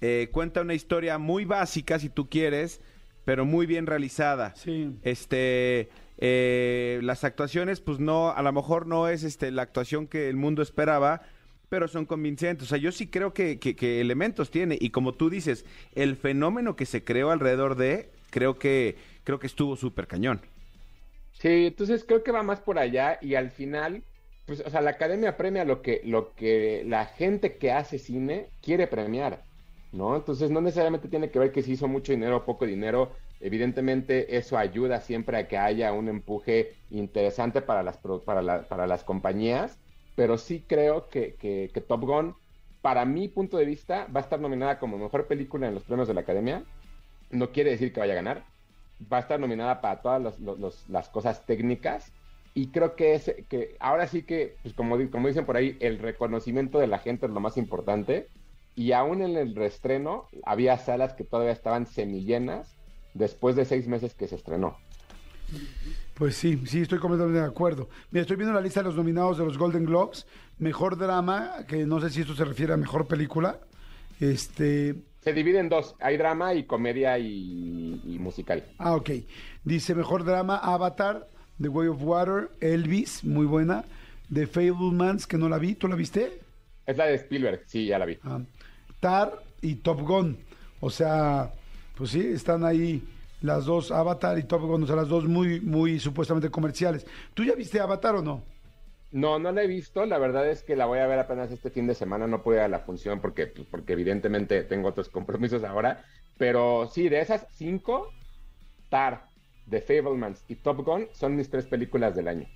Eh, 0.00 0.28
cuenta 0.32 0.62
una 0.62 0.74
historia 0.74 1.18
muy 1.18 1.44
básica, 1.44 1.98
si 1.98 2.08
tú 2.08 2.28
quieres, 2.28 2.80
pero 3.24 3.44
muy 3.44 3.66
bien 3.66 3.86
realizada. 3.86 4.54
Sí. 4.56 4.96
Este, 5.02 5.88
eh, 6.18 6.98
las 7.02 7.22
actuaciones, 7.22 7.80
pues 7.80 8.00
no, 8.00 8.30
a 8.30 8.42
lo 8.42 8.52
mejor 8.52 8.86
no 8.86 9.08
es 9.08 9.22
este, 9.22 9.50
la 9.52 9.62
actuación 9.62 10.08
que 10.08 10.28
el 10.28 10.36
mundo 10.36 10.62
esperaba, 10.62 11.22
pero 11.68 11.86
son 11.86 12.06
convincentes. 12.06 12.66
O 12.66 12.68
sea, 12.68 12.78
yo 12.78 12.90
sí 12.92 13.06
creo 13.06 13.32
que, 13.32 13.58
que, 13.60 14.00
elementos 14.00 14.50
tiene. 14.50 14.76
Y 14.80 14.90
como 14.90 15.14
tú 15.14 15.30
dices, 15.30 15.64
el 15.94 16.16
fenómeno 16.16 16.76
que 16.76 16.86
se 16.86 17.04
creó 17.04 17.30
alrededor 17.30 17.76
de, 17.76 18.10
creo 18.30 18.58
que, 18.58 18.96
creo 19.24 19.38
que 19.38 19.46
estuvo 19.46 19.76
súper 19.76 20.06
cañón. 20.06 20.40
Sí, 21.32 21.66
entonces 21.66 22.04
creo 22.04 22.24
que 22.24 22.32
va 22.32 22.42
más 22.42 22.60
por 22.60 22.80
allá 22.80 23.18
y 23.22 23.36
al 23.36 23.50
final, 23.52 24.02
pues, 24.46 24.60
o 24.66 24.70
sea, 24.70 24.80
la 24.80 24.90
academia 24.90 25.36
premia 25.36 25.64
lo 25.64 25.82
que, 25.82 26.00
lo 26.04 26.34
que 26.34 26.82
la 26.84 27.06
gente 27.06 27.58
que 27.58 27.70
hace 27.70 28.00
cine 28.00 28.48
quiere 28.60 28.88
premiar, 28.88 29.44
¿no? 29.92 30.16
Entonces 30.16 30.50
no 30.50 30.60
necesariamente 30.60 31.06
tiene 31.06 31.30
que 31.30 31.38
ver 31.38 31.52
que 31.52 31.62
si 31.62 31.72
hizo 31.72 31.86
mucho 31.86 32.10
dinero 32.10 32.38
o 32.38 32.44
poco 32.44 32.66
dinero, 32.66 33.12
evidentemente 33.40 34.36
eso 34.36 34.58
ayuda 34.58 35.00
siempre 35.00 35.36
a 35.38 35.48
que 35.48 35.58
haya 35.58 35.92
un 35.92 36.08
empuje 36.08 36.74
interesante 36.90 37.62
para 37.62 37.82
las, 37.82 37.98
para, 38.24 38.62
para 38.62 38.86
las 38.86 39.04
compañías, 39.04 39.78
pero 40.16 40.38
sí 40.38 40.64
creo 40.66 41.08
que, 41.08 41.34
que, 41.34 41.70
que 41.72 41.80
Top 41.80 42.02
Gun, 42.02 42.34
para 42.82 43.04
mi 43.04 43.28
punto 43.28 43.56
de 43.56 43.64
vista, 43.64 44.06
va 44.14 44.20
a 44.20 44.22
estar 44.22 44.40
nominada 44.40 44.78
como 44.78 44.98
mejor 44.98 45.26
película 45.26 45.68
en 45.68 45.74
los 45.74 45.84
premios 45.84 46.08
de 46.08 46.14
la 46.14 46.22
academia. 46.22 46.64
No 47.30 47.52
quiere 47.52 47.70
decir 47.70 47.92
que 47.92 48.00
vaya 48.00 48.14
a 48.14 48.16
ganar, 48.16 48.44
va 49.12 49.18
a 49.18 49.20
estar 49.20 49.38
nominada 49.38 49.80
para 49.80 50.00
todas 50.02 50.40
las 50.88 51.08
cosas 51.08 51.46
técnicas. 51.46 52.12
Y 52.54 52.72
creo 52.72 52.96
que 52.96 53.14
es 53.14 53.32
que 53.48 53.76
ahora 53.78 54.08
sí 54.08 54.22
que, 54.24 54.56
pues 54.62 54.74
como, 54.74 54.96
como 55.10 55.28
dicen 55.28 55.46
por 55.46 55.56
ahí, 55.56 55.76
el 55.80 55.98
reconocimiento 55.98 56.78
de 56.78 56.88
la 56.88 56.98
gente 56.98 57.26
es 57.26 57.32
lo 57.32 57.40
más 57.40 57.56
importante. 57.56 58.28
Y 58.74 58.92
aún 58.92 59.22
en 59.22 59.36
el 59.36 59.54
reestreno 59.54 60.26
había 60.44 60.78
salas 60.78 61.14
que 61.14 61.24
todavía 61.24 61.52
estaban 61.52 61.86
semillenas 61.86 62.77
después 63.18 63.56
de 63.56 63.64
seis 63.64 63.86
meses 63.86 64.14
que 64.14 64.26
se 64.26 64.36
estrenó. 64.36 64.78
Pues 66.14 66.36
sí, 66.36 66.60
sí, 66.66 66.82
estoy 66.82 66.98
completamente 66.98 67.40
de 67.40 67.46
acuerdo. 67.46 67.88
Mira, 68.10 68.22
estoy 68.22 68.36
viendo 68.36 68.54
la 68.54 68.60
lista 68.60 68.80
de 68.80 68.84
los 68.84 68.96
nominados 68.96 69.38
de 69.38 69.44
los 69.44 69.56
Golden 69.56 69.84
Globes. 69.84 70.26
Mejor 70.58 70.96
drama, 70.96 71.64
que 71.68 71.86
no 71.86 72.00
sé 72.00 72.10
si 72.10 72.22
esto 72.22 72.34
se 72.34 72.44
refiere 72.44 72.72
a 72.72 72.76
mejor 72.76 73.06
película. 73.06 73.60
Este, 74.20 74.96
se 75.28 75.32
divide 75.32 75.58
en 75.58 75.68
dos, 75.68 75.94
hay 76.00 76.16
drama 76.16 76.54
y 76.54 76.64
comedia 76.64 77.18
y, 77.18 78.16
musical. 78.18 78.64
Ah, 78.78 78.94
ok. 78.94 79.10
Dice 79.64 79.94
mejor 79.94 80.24
drama 80.24 80.56
Avatar, 80.56 81.28
The 81.60 81.68
Way 81.68 81.88
of 81.88 82.02
Water, 82.02 82.50
Elvis, 82.60 83.24
muy 83.24 83.46
buena. 83.46 83.84
The 84.32 84.46
Fablemans, 84.46 85.26
que 85.26 85.36
no 85.36 85.48
la 85.48 85.58
vi, 85.58 85.74
¿tú 85.74 85.88
la 85.88 85.96
viste? 85.96 86.40
Es 86.86 86.96
la 86.96 87.06
de 87.06 87.16
Spielberg, 87.16 87.62
sí, 87.66 87.86
ya 87.86 87.98
la 87.98 88.06
vi. 88.06 88.18
Ah. 88.22 88.40
Tar 89.00 89.42
y 89.60 89.76
Top 89.76 90.00
Gun. 90.00 90.38
O 90.80 90.90
sea, 90.90 91.52
pues 91.98 92.10
sí, 92.12 92.20
están 92.20 92.64
ahí 92.64 93.02
las 93.42 93.64
dos, 93.64 93.90
Avatar 93.90 94.38
y 94.38 94.44
Top 94.44 94.62
Gun, 94.62 94.84
o 94.84 94.86
sea, 94.86 94.94
las 94.94 95.08
dos 95.08 95.24
muy, 95.24 95.60
muy 95.60 95.98
supuestamente 95.98 96.48
comerciales. 96.48 97.04
¿Tú 97.34 97.42
ya 97.42 97.56
viste 97.56 97.80
Avatar 97.80 98.14
o 98.14 98.22
no? 98.22 98.44
No, 99.10 99.40
no 99.40 99.50
la 99.50 99.64
he 99.64 99.66
visto. 99.66 100.06
La 100.06 100.18
verdad 100.18 100.48
es 100.48 100.62
que 100.62 100.76
la 100.76 100.86
voy 100.86 101.00
a 101.00 101.08
ver 101.08 101.18
apenas 101.18 101.50
este 101.50 101.70
fin 101.70 101.88
de 101.88 101.96
semana. 101.96 102.28
No 102.28 102.42
pude 102.42 102.56
ir 102.56 102.62
a 102.62 102.68
la 102.68 102.80
función 102.80 103.20
porque, 103.20 103.48
pues, 103.48 103.66
porque 103.68 103.94
evidentemente 103.94 104.62
tengo 104.62 104.88
otros 104.88 105.08
compromisos 105.08 105.64
ahora. 105.64 106.04
Pero 106.36 106.88
sí, 106.88 107.08
de 107.08 107.20
esas 107.20 107.48
cinco, 107.52 108.12
Tar, 108.90 109.24
The 109.68 109.80
Fablemans 109.80 110.44
y 110.46 110.54
Top 110.54 110.84
Gun 110.84 111.08
son 111.12 111.34
mis 111.34 111.50
tres 111.50 111.66
películas 111.66 112.14
del 112.14 112.28
año. 112.28 112.46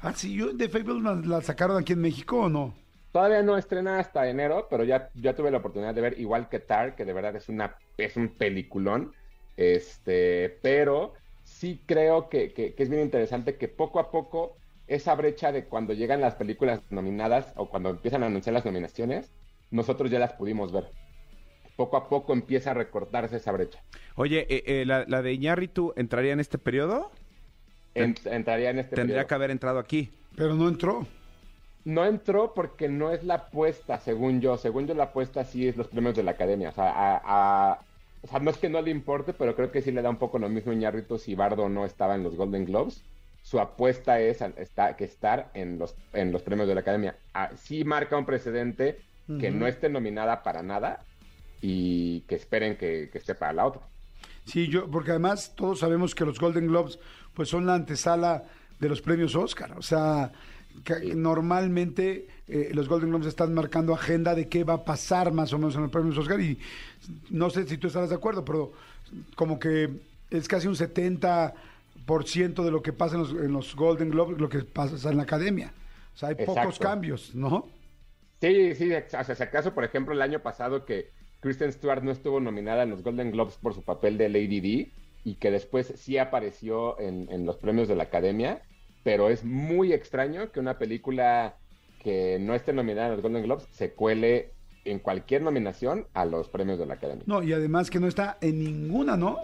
Ah, 0.00 0.12
sí, 0.14 0.34
yo 0.34 0.56
The 0.56 0.68
Fablemans 0.68 1.26
la 1.26 1.42
sacaron 1.42 1.76
aquí 1.76 1.92
en 1.92 2.00
México 2.00 2.38
o 2.38 2.48
no? 2.48 2.81
Todavía 3.12 3.42
no 3.42 3.58
estrena 3.58 3.98
hasta 3.98 4.28
enero, 4.28 4.66
pero 4.70 4.84
ya, 4.84 5.10
ya 5.14 5.34
tuve 5.34 5.50
la 5.50 5.58
oportunidad 5.58 5.94
de 5.94 6.00
ver 6.00 6.18
igual 6.18 6.48
que 6.48 6.60
Tar, 6.60 6.96
que 6.96 7.04
de 7.04 7.12
verdad 7.12 7.36
es 7.36 7.48
una 7.48 7.76
es 7.98 8.16
un 8.16 8.30
peliculón. 8.30 9.12
Este, 9.56 10.58
pero 10.62 11.12
sí 11.44 11.82
creo 11.86 12.28
que, 12.30 12.54
que 12.54 12.74
es 12.76 12.88
bien 12.88 13.02
interesante 13.02 13.56
que 13.56 13.68
poco 13.68 14.00
a 14.00 14.10
poco 14.10 14.56
esa 14.86 15.14
brecha 15.14 15.52
de 15.52 15.64
cuando 15.64 15.92
llegan 15.92 16.20
las 16.20 16.34
películas 16.34 16.80
nominadas 16.90 17.52
o 17.56 17.68
cuando 17.68 17.90
empiezan 17.90 18.22
a 18.22 18.26
anunciar 18.26 18.54
las 18.54 18.64
nominaciones, 18.64 19.32
nosotros 19.70 20.10
ya 20.10 20.18
las 20.18 20.34
pudimos 20.34 20.72
ver. 20.72 20.90
Poco 21.76 21.96
a 21.96 22.08
poco 22.08 22.32
empieza 22.32 22.72
a 22.72 22.74
recortarse 22.74 23.36
esa 23.36 23.52
brecha. 23.52 23.82
Oye, 24.14 24.46
eh, 24.48 24.62
eh, 24.66 24.84
¿la, 24.86 25.04
de 25.04 25.32
Iñárritu 25.32 25.92
entraría 25.96 26.32
en 26.32 26.40
este 26.40 26.58
periodo? 26.58 27.10
entraría 27.94 28.70
en 28.70 28.78
este 28.78 28.96
Tendría 28.96 29.26
que 29.26 29.34
haber 29.34 29.50
entrado 29.50 29.78
aquí. 29.78 30.10
Pero 30.36 30.54
no 30.54 30.68
entró. 30.68 31.06
No 31.84 32.04
entró 32.04 32.54
porque 32.54 32.88
no 32.88 33.10
es 33.10 33.24
la 33.24 33.34
apuesta, 33.34 33.98
según 33.98 34.40
yo. 34.40 34.56
Según 34.56 34.86
yo, 34.86 34.94
la 34.94 35.04
apuesta 35.04 35.44
sí 35.44 35.66
es 35.68 35.76
los 35.76 35.88
premios 35.88 36.14
de 36.14 36.22
la 36.22 36.32
academia. 36.32 36.68
O 36.68 36.72
sea, 36.72 37.78
o 38.22 38.26
sea, 38.28 38.38
no 38.38 38.50
es 38.50 38.58
que 38.58 38.68
no 38.68 38.80
le 38.80 38.90
importe, 38.90 39.32
pero 39.32 39.56
creo 39.56 39.72
que 39.72 39.82
sí 39.82 39.90
le 39.90 40.02
da 40.02 40.10
un 40.10 40.16
poco 40.16 40.38
lo 40.38 40.48
mismo 40.48 40.72
Iñárritu 40.72 41.18
si 41.18 41.34
Bardo 41.34 41.68
no 41.68 41.84
estaba 41.84 42.14
en 42.14 42.22
los 42.22 42.36
Golden 42.36 42.66
Globes 42.66 43.02
su 43.42 43.58
apuesta 43.60 44.20
es 44.20 44.38
que 44.96 45.04
estar 45.04 45.50
en 45.54 45.78
los, 45.78 45.94
en 46.12 46.32
los 46.32 46.42
premios 46.42 46.68
de 46.68 46.74
la 46.74 46.80
academia. 46.80 47.16
Ah, 47.34 47.50
sí 47.56 47.84
marca 47.84 48.16
un 48.16 48.24
precedente 48.24 49.00
que 49.40 49.50
no 49.50 49.66
esté 49.66 49.88
nominada 49.88 50.42
para 50.42 50.62
nada 50.62 51.04
y 51.60 52.20
que 52.22 52.34
esperen 52.34 52.76
que, 52.76 53.10
esté 53.12 53.34
para 53.34 53.52
la 53.52 53.66
otra. 53.66 53.82
Sí, 54.44 54.68
yo, 54.68 54.90
porque 54.90 55.10
además 55.10 55.54
todos 55.56 55.80
sabemos 55.80 56.14
que 56.14 56.24
los 56.24 56.38
Golden 56.38 56.66
Globes 56.66 56.98
pues 57.34 57.48
son 57.48 57.66
la 57.66 57.74
antesala 57.74 58.44
de 58.78 58.88
los 58.88 59.00
premios 59.00 59.34
Oscar. 59.34 59.72
O 59.78 59.82
sea, 59.82 60.32
normalmente 61.14 62.26
eh, 62.48 62.70
los 62.72 62.88
Golden 62.88 63.10
Globes 63.10 63.28
están 63.28 63.54
marcando 63.54 63.94
agenda 63.94 64.34
de 64.34 64.48
qué 64.48 64.64
va 64.64 64.74
a 64.74 64.84
pasar 64.84 65.32
más 65.32 65.52
o 65.52 65.58
menos 65.58 65.74
en 65.76 65.82
los 65.82 65.90
premios 65.90 66.18
Oscar 66.18 66.40
y 66.40 66.58
no 67.30 67.50
sé 67.50 67.66
si 67.66 67.78
tú 67.78 67.86
estarás 67.86 68.10
de 68.10 68.16
acuerdo, 68.16 68.44
pero 68.44 68.72
como 69.36 69.58
que 69.58 69.90
es 70.30 70.48
casi 70.48 70.66
un 70.66 70.76
70 70.76 71.54
por 72.06 72.26
ciento 72.26 72.64
de 72.64 72.70
lo 72.70 72.82
que 72.82 72.92
pasa 72.92 73.16
en 73.16 73.52
los, 73.52 73.76
Golden 73.76 74.10
Globes, 74.10 74.40
lo 74.40 74.48
que 74.48 74.60
pasa 74.60 75.10
en 75.10 75.16
la 75.16 75.22
academia. 75.22 75.72
O 76.14 76.16
sea, 76.16 76.30
hay 76.30 76.34
pocos 76.44 76.78
cambios, 76.78 77.34
¿no? 77.34 77.68
Sí, 78.40 78.74
sí, 78.74 78.92
o 78.92 79.08
sea, 79.08 79.24
si 79.24 79.42
acaso, 79.42 79.72
por 79.72 79.84
ejemplo, 79.84 80.14
el 80.14 80.20
año 80.20 80.40
pasado 80.40 80.84
que 80.84 81.10
Kristen 81.40 81.72
Stewart 81.72 82.02
no 82.02 82.10
estuvo 82.10 82.40
nominada 82.40 82.82
en 82.82 82.90
los 82.90 83.02
Golden 83.02 83.30
Globes 83.30 83.56
por 83.56 83.72
su 83.72 83.82
papel 83.82 84.18
de 84.18 84.28
Lady 84.28 84.60
D 84.60 84.92
y 85.24 85.34
que 85.36 85.50
después 85.50 85.92
sí 85.96 86.18
apareció 86.18 86.98
en, 86.98 87.30
en 87.30 87.46
los 87.46 87.56
premios 87.56 87.88
de 87.88 87.94
la 87.94 88.04
Academia, 88.04 88.62
pero 89.02 89.28
es 89.28 89.44
muy 89.44 89.92
extraño 89.92 90.50
que 90.52 90.60
una 90.60 90.78
película 90.78 91.56
que 92.02 92.38
no 92.40 92.54
esté 92.54 92.72
nominada 92.72 93.08
en 93.08 93.12
los 93.14 93.22
Golden 93.22 93.42
Globes 93.44 93.66
se 93.72 93.92
cuele 93.92 94.50
en 94.84 94.98
cualquier 94.98 95.42
nominación 95.42 96.06
a 96.14 96.24
los 96.24 96.48
premios 96.48 96.78
de 96.78 96.86
la 96.86 96.94
Academia. 96.94 97.22
No, 97.26 97.42
y 97.42 97.52
además 97.52 97.90
que 97.90 98.00
no 98.00 98.08
está 98.08 98.38
en 98.40 98.58
ninguna, 98.58 99.16
¿no? 99.16 99.38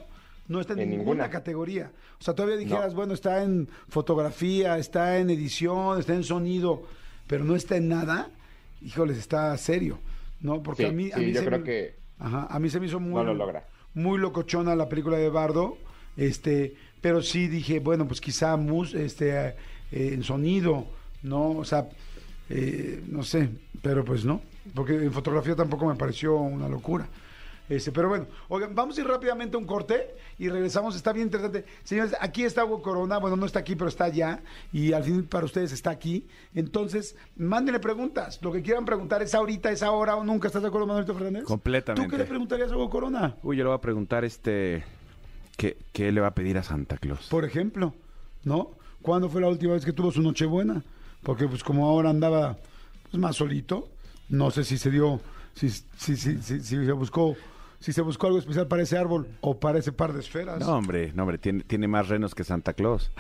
No 0.48 0.60
está 0.60 0.72
en, 0.72 0.80
En 0.80 0.90
ninguna, 0.90 1.10
ninguna. 1.10 1.30
categoría. 1.30 1.92
O 2.20 2.24
sea, 2.24 2.34
todavía 2.34 2.56
dijeras, 2.56 2.90
No. 2.92 2.96
bueno, 2.96 3.14
está 3.14 3.42
en 3.44 3.68
fotografía, 3.88 4.78
está 4.78 5.18
en 5.18 5.30
edición, 5.30 6.00
está 6.00 6.14
en 6.14 6.24
sonido, 6.24 6.82
pero 7.28 7.44
no 7.44 7.54
está 7.54 7.76
en 7.76 7.88
nada. 7.88 8.30
Híjoles, 8.82 9.18
está 9.18 9.56
serio, 9.58 9.98
¿no? 10.40 10.62
Porque 10.62 10.84
Sí, 10.84 10.88
a 10.88 10.92
mí, 10.92 11.10
a 11.12 11.18
mí 11.18 11.32
yo 11.32 11.40
se 11.40 11.46
creo 11.46 11.58
me- 11.58 11.64
que 11.64 11.94
Ajá, 12.18 12.46
a 12.50 12.58
mí 12.58 12.68
se 12.70 12.80
me 12.80 12.86
hizo 12.86 12.98
muy, 12.98 13.14
no 13.14 13.22
lo 13.24 13.34
logra. 13.34 13.64
muy 13.94 14.18
locochona 14.18 14.74
la 14.74 14.88
película 14.88 15.18
de 15.18 15.28
Bardo, 15.28 15.76
este, 16.16 16.74
pero 17.00 17.22
sí 17.22 17.48
dije, 17.48 17.80
bueno, 17.80 18.06
pues 18.06 18.20
quizá 18.20 18.56
mus, 18.56 18.94
este, 18.94 19.48
eh, 19.48 19.54
en 19.90 20.22
sonido, 20.22 20.86
¿no? 21.22 21.50
O 21.50 21.64
sea, 21.64 21.88
eh, 22.50 23.02
no 23.06 23.22
sé, 23.22 23.48
pero 23.82 24.04
pues 24.04 24.24
no, 24.24 24.40
porque 24.74 24.94
en 24.94 25.12
fotografía 25.12 25.54
tampoco 25.54 25.86
me 25.86 25.94
pareció 25.94 26.36
una 26.36 26.68
locura. 26.68 27.08
Este, 27.68 27.92
pero 27.92 28.08
bueno, 28.08 28.26
oigan, 28.48 28.74
vamos 28.74 28.96
a 28.96 29.00
ir 29.02 29.06
rápidamente 29.06 29.56
a 29.56 29.60
un 29.60 29.66
corte 29.66 30.14
y 30.38 30.48
regresamos. 30.48 30.96
Está 30.96 31.12
bien 31.12 31.26
interesante. 31.26 31.66
Señores, 31.84 32.16
aquí 32.18 32.44
está 32.44 32.64
Hugo 32.64 32.80
Corona. 32.80 33.18
Bueno, 33.18 33.36
no 33.36 33.44
está 33.44 33.58
aquí, 33.58 33.76
pero 33.76 33.88
está 33.88 34.04
allá. 34.04 34.40
Y 34.72 34.92
al 34.94 35.04
fin 35.04 35.26
para 35.26 35.44
ustedes 35.44 35.72
está 35.72 35.90
aquí. 35.90 36.26
Entonces, 36.54 37.14
mándenle 37.36 37.78
preguntas. 37.78 38.38
Lo 38.42 38.52
que 38.52 38.62
quieran 38.62 38.86
preguntar 38.86 39.22
es 39.22 39.34
ahorita, 39.34 39.70
es 39.70 39.82
ahora 39.82 40.16
o 40.16 40.24
nunca. 40.24 40.48
¿Estás 40.48 40.62
de 40.62 40.68
acuerdo, 40.68 40.86
Manuelito 40.86 41.14
Fernández? 41.14 41.44
Completamente. 41.44 42.06
¿Tú 42.06 42.10
qué 42.10 42.16
le 42.16 42.24
preguntarías 42.24 42.72
a 42.72 42.76
Hugo 42.76 42.88
Corona? 42.88 43.36
Uy, 43.42 43.58
yo 43.58 43.64
le 43.64 43.68
voy 43.68 43.76
a 43.76 43.80
preguntar 43.80 44.24
este... 44.24 44.84
¿Qué, 45.58 45.76
qué 45.92 46.12
le 46.12 46.20
va 46.20 46.28
a 46.28 46.34
pedir 46.34 46.56
a 46.56 46.62
Santa 46.62 46.98
Claus? 46.98 47.26
Por 47.26 47.44
ejemplo, 47.44 47.92
¿no? 48.44 48.70
¿Cuándo 49.02 49.28
fue 49.28 49.40
la 49.40 49.48
última 49.48 49.72
vez 49.72 49.84
que 49.84 49.92
tuvo 49.92 50.12
su 50.12 50.22
Nochebuena? 50.22 50.84
Porque 51.24 51.48
pues 51.48 51.64
como 51.64 51.88
ahora 51.88 52.10
andaba 52.10 52.56
pues, 53.10 53.20
más 53.20 53.34
solito, 53.34 53.88
no 54.28 54.52
sé 54.52 54.62
si 54.62 54.78
se 54.78 54.88
dio, 54.88 55.20
si, 55.54 55.68
si, 55.68 55.82
si, 56.16 56.16
si, 56.16 56.60
si 56.60 56.62
se 56.62 56.92
buscó, 56.92 57.36
si 57.80 57.92
se 57.92 58.02
buscó 58.02 58.28
algo 58.28 58.38
especial 58.38 58.68
para 58.68 58.84
ese 58.84 58.96
árbol 58.96 59.26
o 59.40 59.58
para 59.58 59.80
ese 59.80 59.90
par 59.90 60.12
de 60.12 60.20
esferas. 60.20 60.60
No, 60.60 60.76
hombre, 60.76 61.12
no, 61.12 61.24
hombre, 61.24 61.38
tiene, 61.38 61.64
tiene 61.64 61.88
más 61.88 62.06
renos 62.06 62.36
que 62.36 62.44
Santa 62.44 62.72
Claus. 62.72 63.10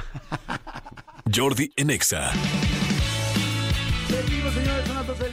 Jordi 1.34 1.72
en 1.74 1.90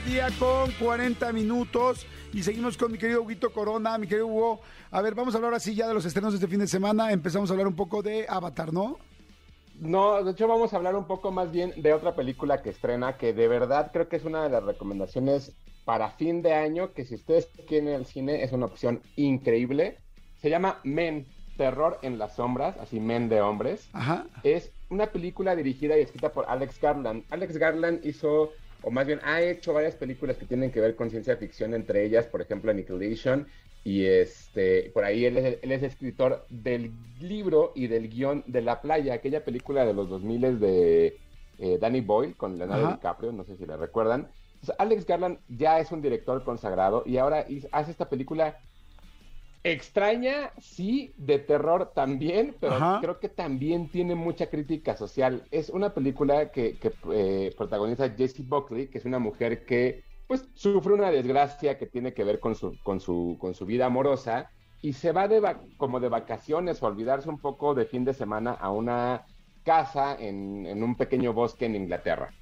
día 0.06 0.28
con 0.38 0.70
40 0.72 1.32
minutos 1.32 2.06
y 2.32 2.42
seguimos 2.42 2.76
con 2.76 2.92
mi 2.92 2.98
querido 2.98 3.22
Huguito 3.22 3.52
Corona, 3.52 3.98
mi 3.98 4.06
querido 4.06 4.28
Hugo. 4.28 4.60
A 4.92 5.02
ver, 5.02 5.16
vamos 5.16 5.34
a 5.34 5.38
hablar 5.38 5.54
así 5.54 5.74
ya 5.74 5.88
de 5.88 5.94
los 5.94 6.04
estrenos 6.04 6.32
de 6.32 6.36
este 6.36 6.46
fin 6.46 6.60
de 6.60 6.68
semana. 6.68 7.10
Empezamos 7.10 7.50
a 7.50 7.54
hablar 7.54 7.66
un 7.66 7.74
poco 7.74 8.02
de 8.02 8.24
Avatar, 8.28 8.72
¿no? 8.72 8.98
No, 9.80 10.22
de 10.22 10.30
hecho 10.30 10.46
vamos 10.46 10.72
a 10.72 10.76
hablar 10.76 10.94
un 10.94 11.06
poco 11.06 11.32
más 11.32 11.50
bien 11.50 11.72
de 11.76 11.92
otra 11.92 12.14
película 12.14 12.62
que 12.62 12.70
estrena, 12.70 13.16
que 13.16 13.32
de 13.32 13.48
verdad 13.48 13.90
creo 13.92 14.08
que 14.08 14.16
es 14.16 14.24
una 14.24 14.44
de 14.44 14.50
las 14.50 14.62
recomendaciones 14.62 15.52
para 15.84 16.10
fin 16.10 16.40
de 16.40 16.54
año, 16.54 16.92
que 16.92 17.04
si 17.04 17.16
ustedes 17.16 17.48
quieren 17.66 17.94
al 17.94 18.06
cine 18.06 18.44
es 18.44 18.52
una 18.52 18.66
opción 18.66 19.02
increíble. 19.16 19.98
Se 20.40 20.50
llama 20.50 20.78
Men, 20.84 21.26
Terror 21.56 21.98
en 22.02 22.18
las 22.18 22.36
Sombras, 22.36 22.76
así 22.78 23.00
Men 23.00 23.28
de 23.28 23.40
Hombres. 23.40 23.88
Ajá. 23.92 24.26
Es 24.44 24.70
una 24.88 25.06
película 25.06 25.56
dirigida 25.56 25.98
y 25.98 26.02
escrita 26.02 26.30
por 26.30 26.44
Alex 26.48 26.80
Garland. 26.80 27.24
Alex 27.30 27.56
Garland 27.56 28.04
hizo, 28.06 28.52
o 28.86 28.90
más 28.92 29.04
bien 29.04 29.18
ha 29.24 29.42
hecho 29.42 29.72
varias 29.72 29.96
películas 29.96 30.36
que 30.36 30.46
tienen 30.46 30.70
que 30.70 30.80
ver 30.80 30.94
con 30.94 31.10
ciencia 31.10 31.36
ficción, 31.36 31.74
entre 31.74 32.04
ellas, 32.04 32.28
por 32.28 32.40
ejemplo, 32.40 32.70
Annihilation. 32.70 33.48
Y 33.82 34.04
este, 34.04 34.92
por 34.94 35.02
ahí 35.02 35.24
él 35.24 35.36
es, 35.38 35.58
él 35.60 35.72
es 35.72 35.82
escritor 35.82 36.46
del 36.50 36.92
libro 37.20 37.72
y 37.74 37.88
del 37.88 38.08
guion 38.08 38.44
de 38.46 38.62
La 38.62 38.80
Playa, 38.80 39.14
aquella 39.14 39.44
película 39.44 39.84
de 39.84 39.92
los 39.92 40.08
2000 40.08 40.60
de 40.60 41.16
eh, 41.58 41.78
Danny 41.80 42.00
Boyle 42.00 42.36
con 42.36 42.58
Leonardo 42.58 42.84
Ajá. 42.86 42.94
DiCaprio, 42.94 43.32
no 43.32 43.42
sé 43.42 43.56
si 43.56 43.66
la 43.66 43.76
recuerdan. 43.76 44.28
Entonces, 44.54 44.76
Alex 44.78 45.04
Garland 45.04 45.40
ya 45.48 45.80
es 45.80 45.90
un 45.90 46.00
director 46.00 46.44
consagrado 46.44 47.02
y 47.06 47.16
ahora 47.16 47.44
hace 47.72 47.90
esta 47.90 48.08
película 48.08 48.56
extraña, 49.72 50.52
sí, 50.58 51.14
de 51.16 51.38
terror 51.38 51.92
también, 51.94 52.56
pero 52.60 52.84
Ajá. 52.84 52.92
creo 52.98 53.18
que 53.20 53.28
también 53.28 53.90
tiene 53.90 54.14
mucha 54.14 54.48
crítica 54.50 54.96
social. 54.96 55.46
Es 55.50 55.70
una 55.70 55.94
película 55.94 56.50
que, 56.50 56.78
que, 56.78 56.94
eh, 57.12 57.54
protagoniza 57.56 58.10
Jessie 58.10 58.44
Buckley, 58.46 58.88
que 58.90 58.98
es 58.98 59.04
una 59.04 59.18
mujer 59.18 59.64
que 59.64 60.04
pues 60.26 60.48
sufre 60.54 60.92
una 60.94 61.10
desgracia 61.10 61.78
que 61.78 61.86
tiene 61.86 62.12
que 62.14 62.24
ver 62.24 62.40
con 62.40 62.54
su, 62.56 62.78
con 62.80 63.00
su, 63.00 63.36
con 63.40 63.54
su 63.54 63.64
vida 63.66 63.86
amorosa 63.86 64.50
y 64.80 64.92
se 64.94 65.12
va 65.12 65.28
de 65.28 65.40
va- 65.40 65.62
como 65.76 66.00
de 66.00 66.08
vacaciones 66.08 66.82
o 66.82 66.86
olvidarse 66.86 67.28
un 67.28 67.40
poco 67.40 67.74
de 67.74 67.86
fin 67.86 68.04
de 68.04 68.14
semana 68.14 68.52
a 68.52 68.70
una 68.72 69.26
casa 69.62 70.16
en, 70.18 70.66
en 70.66 70.82
un 70.82 70.96
pequeño 70.96 71.32
bosque 71.32 71.66
en 71.66 71.76
Inglaterra. 71.76 72.34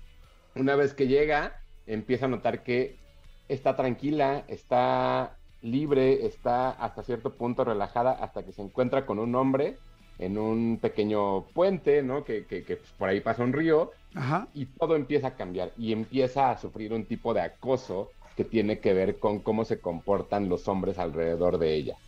Una 0.55 0.77
vez 0.77 0.95
que 0.95 1.07
llega, 1.09 1.57
empieza 1.87 2.27
a 2.27 2.29
notar 2.29 2.63
que 2.63 3.01
está 3.49 3.77
tranquila, 3.77 4.45
está 4.49 5.39
libre, 5.65 6.27
está 6.27 6.71
hasta 6.73 7.03
cierto 7.03 7.37
punto 7.37 7.65
relajada, 7.65 8.13
hasta 8.13 8.45
que 8.45 8.53
se 8.53 8.63
encuentra 8.63 9.07
con 9.07 9.19
un 9.19 9.35
hombre 9.35 9.83
en 10.19 10.39
un 10.39 10.81
pequeño 10.81 11.53
puente, 11.53 12.03
¿no? 12.03 12.25
Que, 12.25 12.47
que- 12.47 12.65
que, 12.65 12.79
por 12.97 13.09
ahí 13.09 13.21
pasa 13.21 13.43
un 13.45 13.53
río, 13.53 13.93
Ajá. 14.15 14.49
y 14.53 14.67
todo 14.75 14.97
empieza 14.97 15.29
a 15.29 15.37
cambiar 15.37 15.73
y 15.77 15.93
empieza 15.93 16.51
a 16.51 16.59
sufrir 16.59 16.93
un 16.93 17.07
tipo 17.09 17.35
de 17.35 17.41
acoso 17.43 18.15
que 18.37 18.45
tiene 18.45 18.81
que 18.81 18.95
ver 18.95 19.19
con 19.19 19.43
cómo 19.43 19.65
se 19.65 19.81
comportan 19.81 20.49
los 20.49 20.69
hombres 20.69 20.99
alrededor 20.99 21.59
de 21.59 21.75
ella. 21.75 21.99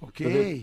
Ok. 0.00 0.20
Entonces, 0.20 0.56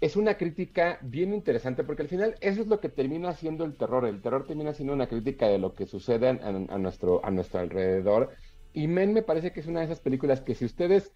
Es 0.00 0.16
una 0.16 0.36
crítica 0.36 0.98
bien 1.02 1.32
interesante 1.34 1.84
porque 1.84 2.02
al 2.02 2.08
final 2.08 2.36
eso 2.40 2.62
es 2.62 2.66
lo 2.68 2.80
que 2.80 2.88
termina 2.90 3.30
haciendo 3.30 3.64
el 3.64 3.76
terror. 3.76 4.04
El 4.06 4.20
terror 4.22 4.46
termina 4.46 4.74
siendo 4.74 4.94
una 4.94 5.08
crítica 5.08 5.48
de 5.48 5.58
lo 5.58 5.74
que 5.74 5.86
sucede 5.86 6.28
a, 6.28 6.32
a 6.32 6.78
nuestro, 6.78 7.24
a 7.24 7.30
nuestro 7.30 7.60
alrededor. 7.60 8.32
Y 8.72 8.88
Men 8.88 9.12
me 9.14 9.22
parece 9.22 9.52
que 9.52 9.60
es 9.60 9.66
una 9.68 9.80
de 9.80 9.86
esas 9.86 10.00
películas 10.00 10.42
que 10.42 10.54
si 10.56 10.64
ustedes 10.66 11.14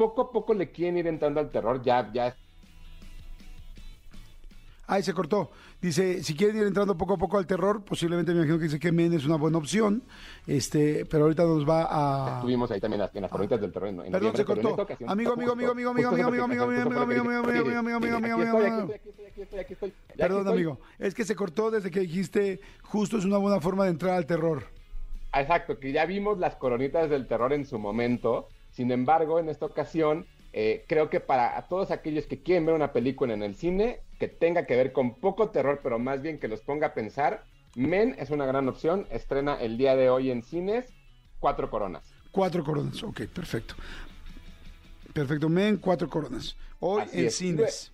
poco 0.00 0.22
a 0.22 0.32
poco 0.32 0.54
le 0.54 0.70
quieren 0.70 0.96
ir 0.96 1.06
entrando 1.06 1.40
al 1.40 1.50
terror, 1.50 1.82
ya, 1.82 2.10
ya 2.10 2.34
Ahí 4.86 5.04
se 5.04 5.12
cortó. 5.12 5.50
Dice, 5.80 6.24
si 6.24 6.34
quieren 6.34 6.56
ir 6.56 6.66
entrando 6.66 6.96
poco 6.96 7.14
a 7.14 7.16
poco 7.16 7.38
al 7.38 7.46
terror, 7.46 7.84
posiblemente 7.84 8.32
me 8.32 8.38
imagino 8.38 8.58
que 8.58 8.64
dice 8.64 8.80
que 8.80 8.90
Men 8.90 9.12
es 9.12 9.24
una 9.24 9.36
buena 9.36 9.58
opción, 9.58 10.02
este, 10.48 11.06
pero 11.06 11.24
ahorita 11.24 11.44
nos 11.44 11.68
va 11.68 11.86
a... 11.88 12.36
estuvimos 12.38 12.70
ahí 12.72 12.80
también 12.80 13.00
en 13.14 13.22
las, 13.22 13.30
crónicas 13.30 13.60
del 13.60 13.72
en 13.72 14.10
Perdón, 14.10 14.36
se 14.36 14.44
cortó. 14.44 14.88
Amigo, 15.06 15.34
amigo, 15.34 15.52
amigo, 15.52 15.70
amigo, 15.70 15.90
amigo, 15.90 16.08
amigo, 16.08 16.24
amigo, 16.24 16.44
amigo, 16.44 16.64
amigo, 16.64 17.02
amigo, 17.02 17.78
amigo, 17.78 17.96
amigo, 17.96 18.16
amigo, 18.16 18.34
amigo, 18.34 18.94
estoy. 19.36 19.92
Ya 20.16 20.26
Perdón, 20.26 20.48
amigo, 20.48 20.80
es 20.98 21.14
que 21.14 21.24
se 21.24 21.36
cortó 21.36 21.70
desde 21.70 21.92
que 21.92 22.00
dijiste, 22.00 22.60
justo 22.82 23.16
es 23.16 23.24
una 23.24 23.36
buena 23.36 23.60
forma 23.60 23.84
de 23.84 23.90
entrar 23.90 24.14
al 24.16 24.26
terror. 24.26 24.64
Exacto, 25.32 25.78
que 25.78 25.92
ya 25.92 26.04
vimos 26.04 26.38
las 26.38 26.56
coronitas 26.56 27.08
del 27.08 27.28
terror 27.28 27.52
en 27.52 27.64
su 27.64 27.78
momento. 27.78 28.48
Sin 28.70 28.90
embargo, 28.90 29.38
en 29.38 29.48
esta 29.48 29.66
ocasión, 29.66 30.26
eh, 30.52 30.84
creo 30.88 31.10
que 31.10 31.20
para 31.20 31.56
a 31.56 31.68
todos 31.68 31.90
aquellos 31.90 32.26
que 32.26 32.42
quieren 32.42 32.66
ver 32.66 32.74
una 32.74 32.92
película 32.92 33.34
en 33.34 33.42
el 33.42 33.54
cine 33.54 34.00
que 34.18 34.28
tenga 34.28 34.66
que 34.66 34.76
ver 34.76 34.92
con 34.92 35.20
poco 35.20 35.50
terror, 35.50 35.80
pero 35.82 35.98
más 35.98 36.22
bien 36.22 36.38
que 36.38 36.48
los 36.48 36.60
ponga 36.62 36.88
a 36.88 36.94
pensar, 36.94 37.44
Men 37.74 38.16
es 38.18 38.30
una 38.30 38.46
gran 38.46 38.68
opción. 38.68 39.06
Estrena 39.10 39.60
el 39.60 39.78
día 39.78 39.94
de 39.96 40.10
hoy 40.10 40.30
en 40.30 40.42
cines, 40.42 40.92
cuatro 41.38 41.70
coronas. 41.70 42.12
Cuatro 42.32 42.64
coronas, 42.64 43.02
ok, 43.02 43.22
perfecto. 43.26 43.74
Perfecto, 45.12 45.48
Men, 45.48 45.76
cuatro 45.78 46.08
coronas. 46.08 46.56
Hoy 46.78 47.02
Así 47.02 47.20
en 47.20 47.26
es. 47.26 47.34
cines. 47.36 47.92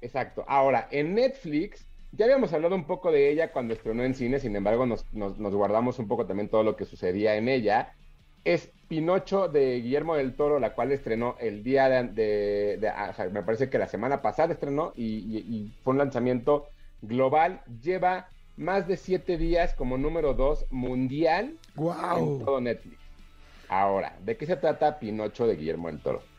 Exacto. 0.00 0.44
Ahora, 0.48 0.88
en 0.90 1.14
Netflix, 1.14 1.86
ya 2.12 2.26
habíamos 2.26 2.52
hablado 2.52 2.74
un 2.74 2.86
poco 2.86 3.10
de 3.10 3.30
ella 3.30 3.52
cuando 3.52 3.74
estrenó 3.74 4.04
en 4.04 4.14
cine, 4.14 4.38
sin 4.38 4.54
embargo, 4.56 4.86
nos, 4.86 5.06
nos- 5.12 5.38
nos 5.38 5.54
guardamos 5.54 5.98
un 5.98 6.08
poco 6.08 6.26
también 6.26 6.48
todo 6.48 6.62
lo 6.62 6.76
que 6.76 6.84
sucedía 6.84 7.36
en 7.36 7.48
ella. 7.48 7.94
Es 8.44 8.72
Pinocho 8.94 9.48
de 9.48 9.80
Guillermo 9.80 10.14
del 10.14 10.36
Toro, 10.36 10.60
la 10.60 10.74
cual 10.74 10.92
estrenó 10.92 11.36
el 11.40 11.64
día 11.64 11.88
de, 11.88 12.04
de- 12.12 12.78
de- 12.80 12.88
ah, 12.88 13.08
o 13.10 13.14
sea, 13.14 13.28
me 13.28 13.42
parece 13.42 13.68
que 13.68 13.78
la 13.78 13.88
semana 13.88 14.22
pasada 14.22 14.52
estrenó 14.52 14.92
y, 14.94 15.18
y- 15.18 15.38
y 15.56 15.74
fue 15.82 15.92
un 15.94 15.98
lanzamiento 15.98 16.68
global. 17.00 17.62
Lleva 17.66 18.32
más 18.56 18.86
de 18.86 18.96
siete 18.96 19.36
días 19.36 19.74
como 19.74 19.98
número 19.98 20.34
dos 20.34 20.66
mundial 20.70 21.60
en 22.08 22.36
todo 22.36 22.60
Netflix. 22.60 23.02
Ahora, 23.68 24.16
¿de 24.20 24.36
qué 24.36 24.46
se 24.46 24.56
trata 24.56 24.98
Pinocho 25.00 25.46
de 25.46 25.56
Guillermo 25.56 25.88
del 25.88 26.02
Toro? 26.02 26.30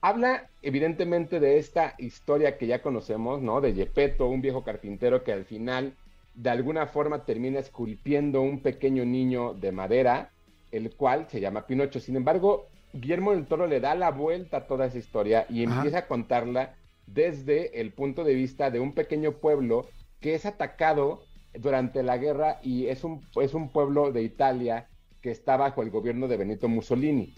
Habla 0.00 0.50
evidentemente 0.62 1.40
de 1.40 1.58
esta 1.58 1.94
historia 1.98 2.56
que 2.58 2.66
ya 2.68 2.82
conocemos, 2.82 3.42
¿no? 3.42 3.60
De 3.60 3.74
Gepetto, 3.74 4.28
un 4.28 4.40
viejo 4.42 4.64
carpintero 4.64 5.24
que 5.24 5.32
al 5.32 5.44
final 5.44 5.98
de 6.34 6.50
alguna 6.50 6.86
forma 6.86 7.24
termina 7.24 7.58
esculpiendo 7.60 8.40
un 8.42 8.62
pequeño 8.62 9.04
niño 9.04 9.54
de 9.54 9.72
madera, 9.72 10.34
el 10.72 10.94
cual 10.94 11.26
se 11.28 11.40
llama 11.40 11.66
Pinocho. 11.66 12.00
Sin 12.00 12.16
embargo, 12.16 12.68
Guillermo 12.92 13.32
del 13.32 13.46
Toro 13.46 13.66
le 13.66 13.80
da 13.80 13.94
la 13.94 14.10
vuelta 14.10 14.58
a 14.58 14.66
toda 14.66 14.86
esa 14.86 14.98
historia 14.98 15.46
y 15.48 15.64
Ajá. 15.64 15.76
empieza 15.76 15.98
a 15.98 16.06
contarla 16.06 16.74
desde 17.06 17.80
el 17.80 17.92
punto 17.92 18.24
de 18.24 18.34
vista 18.34 18.70
de 18.70 18.80
un 18.80 18.92
pequeño 18.92 19.32
pueblo 19.32 19.86
que 20.20 20.34
es 20.34 20.46
atacado 20.46 21.22
durante 21.54 22.02
la 22.02 22.18
guerra 22.18 22.58
y 22.62 22.86
es 22.86 23.04
un, 23.04 23.26
es 23.40 23.54
un 23.54 23.70
pueblo 23.70 24.12
de 24.12 24.22
Italia 24.22 24.88
que 25.22 25.30
está 25.30 25.56
bajo 25.56 25.82
el 25.82 25.90
gobierno 25.90 26.28
de 26.28 26.36
Benito 26.36 26.68
Mussolini. 26.68 27.34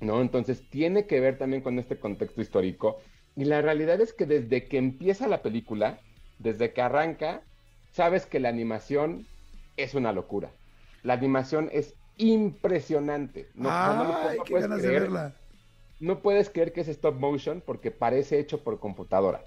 ¿no? 0.00 0.20
Entonces 0.20 0.68
tiene 0.68 1.06
que 1.06 1.20
ver 1.20 1.38
también 1.38 1.62
con 1.62 1.78
este 1.78 1.98
contexto 1.98 2.40
histórico. 2.40 2.98
Y 3.36 3.44
la 3.44 3.62
realidad 3.62 4.00
es 4.00 4.12
que 4.12 4.26
desde 4.26 4.64
que 4.66 4.78
empieza 4.78 5.26
la 5.26 5.42
película, 5.42 5.98
desde 6.38 6.72
que 6.72 6.82
arranca, 6.82 7.42
sabes 7.92 8.26
que 8.26 8.40
la 8.40 8.48
animación 8.48 9.26
es 9.76 9.94
una 9.94 10.12
locura. 10.12 10.50
La 11.02 11.14
animación 11.14 11.68
es 11.72 11.94
impresionante. 12.18 13.48
No, 13.54 13.68
Ay, 13.70 14.38
no 14.38 14.44
qué 14.44 14.50
puedes 14.52 14.68
ganas 14.68 14.82
de 14.82 14.88
creer- 14.88 15.00
verla. 15.02 15.34
no 16.00 16.20
puedes 16.20 16.50
creer 16.50 16.72
que 16.72 16.80
es 16.82 16.88
stop 16.88 17.18
motion 17.18 17.62
porque 17.64 17.90
parece 17.90 18.38
hecho 18.38 18.62
por 18.62 18.78
computadora. 18.78 19.42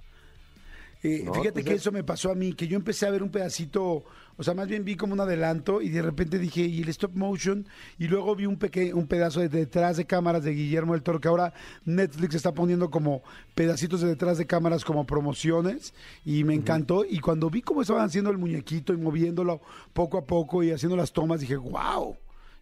Eh, 1.04 1.22
No, 1.24 1.34
fíjate 1.36 1.64
que 1.64 1.74
es- 1.76 1.82
eso 1.82 1.92
me 1.92 2.04
pasó 2.04 2.32
a 2.32 2.36
mí, 2.36 2.54
que 2.54 2.68
yo 2.68 2.76
empecé 2.76 3.06
a 3.06 3.12
ver 3.12 3.22
un 3.22 3.30
pedacito, 3.30 4.04
o 4.36 4.44
sea, 4.44 4.56
más 4.56 4.68
bien 4.68 4.84
vi 4.84 4.96
como 4.96 5.14
un 5.14 5.20
adelanto 5.20 5.80
y 5.80 5.90
de 5.90 6.02
repente 6.02 6.40
dije, 6.40 6.62
¿y 6.62 6.82
el 6.82 6.90
stop 6.90 7.14
motion? 7.16 7.68
Y 8.00 8.08
luego 8.08 8.36
vi 8.36 8.48
un, 8.48 8.58
peque- 8.58 8.96
un 8.96 9.06
pedazo 9.06 9.40
de 9.42 9.48
detrás 9.48 9.98
de 9.98 10.06
cámaras 10.06 10.44
de 10.44 10.54
Guillermo 10.56 10.94
del 10.94 11.04
Toro, 11.04 11.20
que 11.22 11.28
ahora 11.28 11.54
Netflix 11.86 12.34
está 12.34 12.52
poniendo 12.52 12.90
como 12.90 13.22
pedacitos 13.54 14.02
de 14.02 14.08
detrás 14.08 14.40
de 14.40 14.48
cámaras 14.48 14.84
como 14.84 15.06
promociones 15.06 15.94
y 16.26 16.44
me 16.44 16.56
encantó. 16.56 17.06
Y 17.06 17.20
cuando 17.20 17.52
vi 17.52 17.62
cómo 17.62 17.84
estaban 17.84 18.04
haciendo 18.06 18.32
el 18.32 18.40
muñequito 18.40 18.92
y 18.92 18.98
moviéndolo 18.98 19.62
poco 19.94 20.18
a 20.18 20.26
poco 20.26 20.64
y 20.64 20.72
haciendo 20.72 20.98
las 20.98 21.14
tomas, 21.14 21.42
dije, 21.42 21.58
wow, 21.58 22.18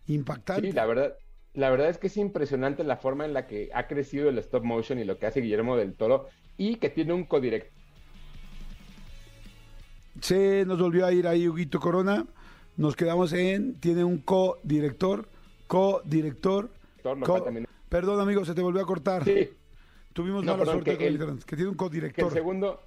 impactante. 0.07 0.67
Sí, 0.67 0.73
la 0.73 0.85
verdad, 0.85 1.15
la 1.53 1.69
verdad 1.69 1.89
es 1.89 1.97
que 1.97 2.07
es 2.07 2.17
impresionante 2.17 2.83
la 2.83 2.97
forma 2.97 3.25
en 3.25 3.33
la 3.33 3.47
que 3.47 3.69
ha 3.73 3.87
crecido 3.87 4.29
el 4.29 4.37
stop 4.39 4.63
motion 4.63 4.99
y 4.99 5.03
lo 5.05 5.17
que 5.19 5.25
hace 5.27 5.41
Guillermo 5.41 5.77
del 5.77 5.95
Toro 5.95 6.27
y 6.57 6.77
que 6.77 6.89
tiene 6.89 7.13
un 7.13 7.25
codirector 7.25 7.73
Se 10.21 10.65
nos 10.65 10.79
volvió 10.79 11.05
a 11.05 11.11
ir 11.11 11.27
ahí 11.27 11.47
Huguito 11.47 11.79
Corona. 11.79 12.25
Nos 12.77 12.95
quedamos 12.95 13.33
en, 13.33 13.79
tiene 13.79 14.03
un 14.03 14.17
co-director, 14.19 15.29
co-director. 15.67 16.69
co- 17.21 17.45
Perdón, 17.89 18.19
amigo, 18.19 18.43
se 18.45 18.53
te 18.53 18.61
volvió 18.61 18.81
a 18.81 18.85
cortar. 18.85 19.23
Sí, 19.23 19.49
Tuvimos 20.13 20.43
No, 20.43 20.53
mala 20.53 20.65
perdón, 20.65 20.83
suerte 20.83 20.97
que 20.97 20.97
con 20.97 21.07
el 21.07 21.43
que 21.45 21.55
tiene 21.55 21.69
un 21.69 21.75
que 21.75 21.81
el 21.81 21.87
co-director. 21.89 22.31
segundo, 22.33 22.79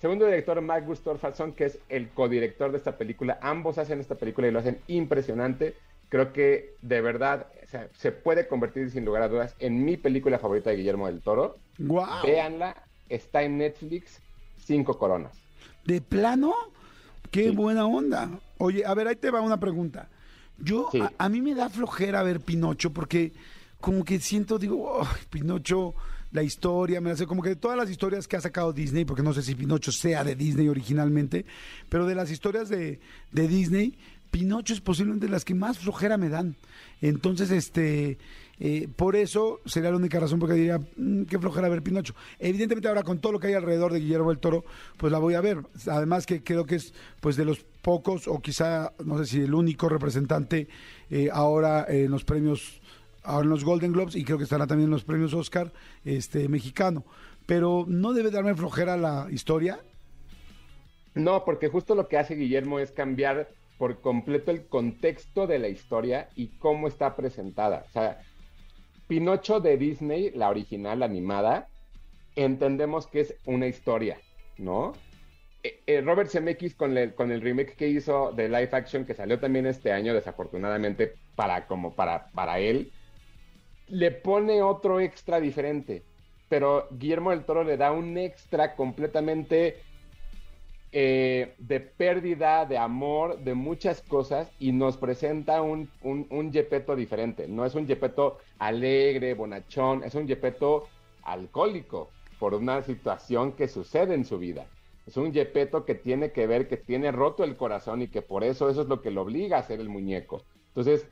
segundo 0.00 0.24
director, 0.26 0.60
Mark 0.60 0.84
Gustafsson, 0.86 1.52
que 1.54 1.64
es 1.66 1.78
el 1.88 2.10
codirector 2.10 2.70
de 2.70 2.78
esta 2.78 2.96
película, 2.96 3.38
ambos 3.42 3.78
hacen 3.78 4.00
esta 4.00 4.14
película 4.16 4.48
y 4.48 4.50
lo 4.52 4.58
hacen 4.60 4.82
impresionante. 4.86 5.74
Creo 6.08 6.32
que 6.32 6.74
de 6.82 7.00
verdad 7.00 7.48
o 7.64 7.68
sea, 7.68 7.88
se 7.98 8.12
puede 8.12 8.46
convertir 8.46 8.90
sin 8.90 9.04
lugar 9.04 9.22
a 9.22 9.28
dudas 9.28 9.54
en 9.58 9.84
mi 9.84 9.96
película 9.96 10.38
favorita 10.38 10.70
de 10.70 10.76
Guillermo 10.76 11.06
del 11.06 11.20
Toro. 11.20 11.58
¡Guau! 11.78 12.24
Véanla, 12.24 12.76
está 13.08 13.42
en 13.42 13.58
Netflix, 13.58 14.20
cinco 14.64 14.96
coronas. 14.98 15.32
¿De 15.84 16.00
plano? 16.00 16.54
¡Qué 17.30 17.50
Sí. 17.50 17.56
buena 17.56 17.86
onda! 17.86 18.30
Oye, 18.58 18.84
a 18.86 18.94
ver, 18.94 19.08
ahí 19.08 19.16
te 19.16 19.30
va 19.30 19.40
una 19.40 19.58
pregunta. 19.58 20.08
Yo, 20.58 20.88
Sí. 20.92 21.00
a, 21.00 21.12
a 21.18 21.28
mí 21.28 21.42
me 21.42 21.54
da 21.54 21.68
flojera 21.68 22.22
ver 22.22 22.40
Pinocho 22.40 22.92
porque 22.92 23.32
como 23.80 24.04
que 24.04 24.20
siento, 24.20 24.58
digo, 24.58 25.00
"Ay, 25.02 25.22
Pinocho, 25.28 25.94
la 26.32 26.42
historia, 26.42 27.00
me 27.00 27.10
hace 27.10 27.26
como 27.26 27.42
que 27.42 27.50
de 27.50 27.56
todas 27.56 27.76
las 27.76 27.90
historias 27.90 28.26
que 28.26 28.36
ha 28.36 28.40
sacado 28.40 28.72
Disney, 28.72 29.04
porque 29.04 29.22
no 29.22 29.32
sé 29.32 29.42
si 29.42 29.54
Pinocho 29.54 29.92
sea 29.92 30.22
de 30.24 30.34
Disney 30.34 30.68
originalmente, 30.68 31.44
pero 31.88 32.06
de 32.06 32.14
las 32.14 32.30
historias 32.30 32.68
de, 32.68 33.00
de 33.32 33.48
Disney, 33.48 33.96
Pinocho 34.30 34.74
es 34.74 34.80
posiblemente 34.80 35.28
las 35.28 35.44
que 35.44 35.54
más 35.54 35.78
flojera 35.78 36.16
me 36.16 36.28
dan. 36.28 36.56
Entonces, 37.00 37.50
este, 37.50 38.18
eh, 38.58 38.88
por 38.96 39.16
eso 39.16 39.60
sería 39.66 39.90
la 39.90 39.96
única 39.96 40.18
razón 40.18 40.38
porque 40.38 40.54
diría, 40.54 40.78
"Mm, 40.96 41.24
qué 41.24 41.38
flojera 41.38 41.68
ver 41.68 41.82
Pinocho. 41.82 42.14
Evidentemente 42.38 42.88
ahora 42.88 43.02
con 43.02 43.18
todo 43.18 43.32
lo 43.32 43.40
que 43.40 43.48
hay 43.48 43.54
alrededor 43.54 43.92
de 43.92 44.00
Guillermo 44.00 44.30
del 44.30 44.38
Toro, 44.38 44.64
pues 44.96 45.12
la 45.12 45.18
voy 45.18 45.34
a 45.34 45.40
ver. 45.40 45.58
Además 45.90 46.26
que 46.26 46.42
creo 46.42 46.64
que 46.64 46.76
es 46.76 46.94
pues 47.20 47.36
de 47.36 47.44
los 47.44 47.64
pocos 47.82 48.28
o 48.28 48.40
quizá, 48.40 48.92
no 49.04 49.18
sé 49.18 49.26
si 49.26 49.40
el 49.40 49.54
único 49.54 49.88
representante 49.88 50.68
eh, 51.10 51.28
ahora 51.32 51.86
en 51.88 52.10
los 52.10 52.24
premios, 52.24 52.80
ahora 53.22 53.44
en 53.44 53.50
los 53.50 53.64
Golden 53.64 53.92
Globes 53.92 54.16
y 54.16 54.24
creo 54.24 54.38
que 54.38 54.44
estará 54.44 54.66
también 54.66 54.86
en 54.86 54.92
los 54.92 55.04
premios 55.04 55.34
Oscar 55.34 55.72
este, 56.04 56.48
mexicano. 56.48 57.04
Pero 57.46 57.84
no 57.86 58.12
debe 58.12 58.30
darme 58.30 58.54
flojera 58.54 58.96
la 58.96 59.28
historia. 59.30 59.78
No, 61.14 61.44
porque 61.44 61.68
justo 61.68 61.94
lo 61.94 62.08
que 62.08 62.18
hace 62.18 62.34
Guillermo 62.34 62.78
es 62.80 62.90
cambiar 62.90 63.48
por 63.78 64.00
completo 64.00 64.50
el 64.50 64.66
contexto 64.66 65.46
de 65.46 65.58
la 65.58 65.68
historia 65.68 66.28
y 66.34 66.48
cómo 66.58 66.88
está 66.88 67.14
presentada. 67.16 67.84
O 67.88 67.92
sea, 67.92 68.20
Pinocho 69.06 69.60
de 69.60 69.76
Disney, 69.76 70.30
la 70.30 70.48
original 70.48 71.02
animada, 71.02 71.68
entendemos 72.34 73.06
que 73.06 73.20
es 73.20 73.34
una 73.44 73.66
historia, 73.66 74.18
¿no? 74.58 74.94
Eh, 75.62 75.82
eh, 75.86 76.00
Robert 76.00 76.30
Zemeckis 76.30 76.74
con 76.74 76.96
el, 76.96 77.14
con 77.14 77.30
el 77.32 77.40
remake 77.40 77.76
que 77.76 77.88
hizo 77.88 78.32
de 78.32 78.48
live 78.48 78.70
action 78.72 79.04
que 79.04 79.14
salió 79.14 79.38
también 79.40 79.66
este 79.66 79.92
año, 79.92 80.14
desafortunadamente 80.14 81.14
para 81.34 81.66
como 81.66 81.94
para, 81.94 82.30
para 82.30 82.58
él, 82.58 82.92
le 83.88 84.10
pone 84.10 84.62
otro 84.62 85.00
extra 85.00 85.40
diferente. 85.40 86.04
Pero 86.48 86.88
Guillermo 86.92 87.30
del 87.30 87.44
Toro 87.44 87.64
le 87.64 87.76
da 87.76 87.92
un 87.92 88.16
extra 88.18 88.76
completamente 88.76 89.82
eh, 90.98 91.56
de 91.58 91.80
pérdida, 91.80 92.64
de 92.64 92.78
amor, 92.78 93.40
de 93.40 93.52
muchas 93.52 94.00
cosas 94.00 94.50
y 94.58 94.72
nos 94.72 94.96
presenta 94.96 95.60
un, 95.60 95.90
un, 96.00 96.26
un 96.30 96.50
Gepetto 96.50 96.96
diferente. 96.96 97.46
No 97.48 97.66
es 97.66 97.74
un 97.74 97.86
Gepetto 97.86 98.38
alegre, 98.58 99.34
bonachón, 99.34 100.02
es 100.04 100.14
un 100.14 100.26
Gepetto 100.26 100.88
alcohólico 101.22 102.08
por 102.38 102.54
una 102.54 102.80
situación 102.80 103.52
que 103.52 103.68
sucede 103.68 104.14
en 104.14 104.24
su 104.24 104.38
vida. 104.38 104.68
Es 105.04 105.18
un 105.18 105.34
Gepetto 105.34 105.84
que 105.84 105.96
tiene 105.96 106.32
que 106.32 106.46
ver, 106.46 106.66
que 106.66 106.78
tiene 106.78 107.12
roto 107.12 107.44
el 107.44 107.58
corazón 107.58 108.00
y 108.00 108.08
que 108.08 108.22
por 108.22 108.42
eso 108.42 108.70
eso 108.70 108.80
es 108.80 108.88
lo 108.88 109.02
que 109.02 109.10
lo 109.10 109.20
obliga 109.20 109.58
a 109.58 109.64
ser 109.64 109.80
el 109.80 109.90
muñeco. 109.90 110.44
Entonces, 110.68 111.06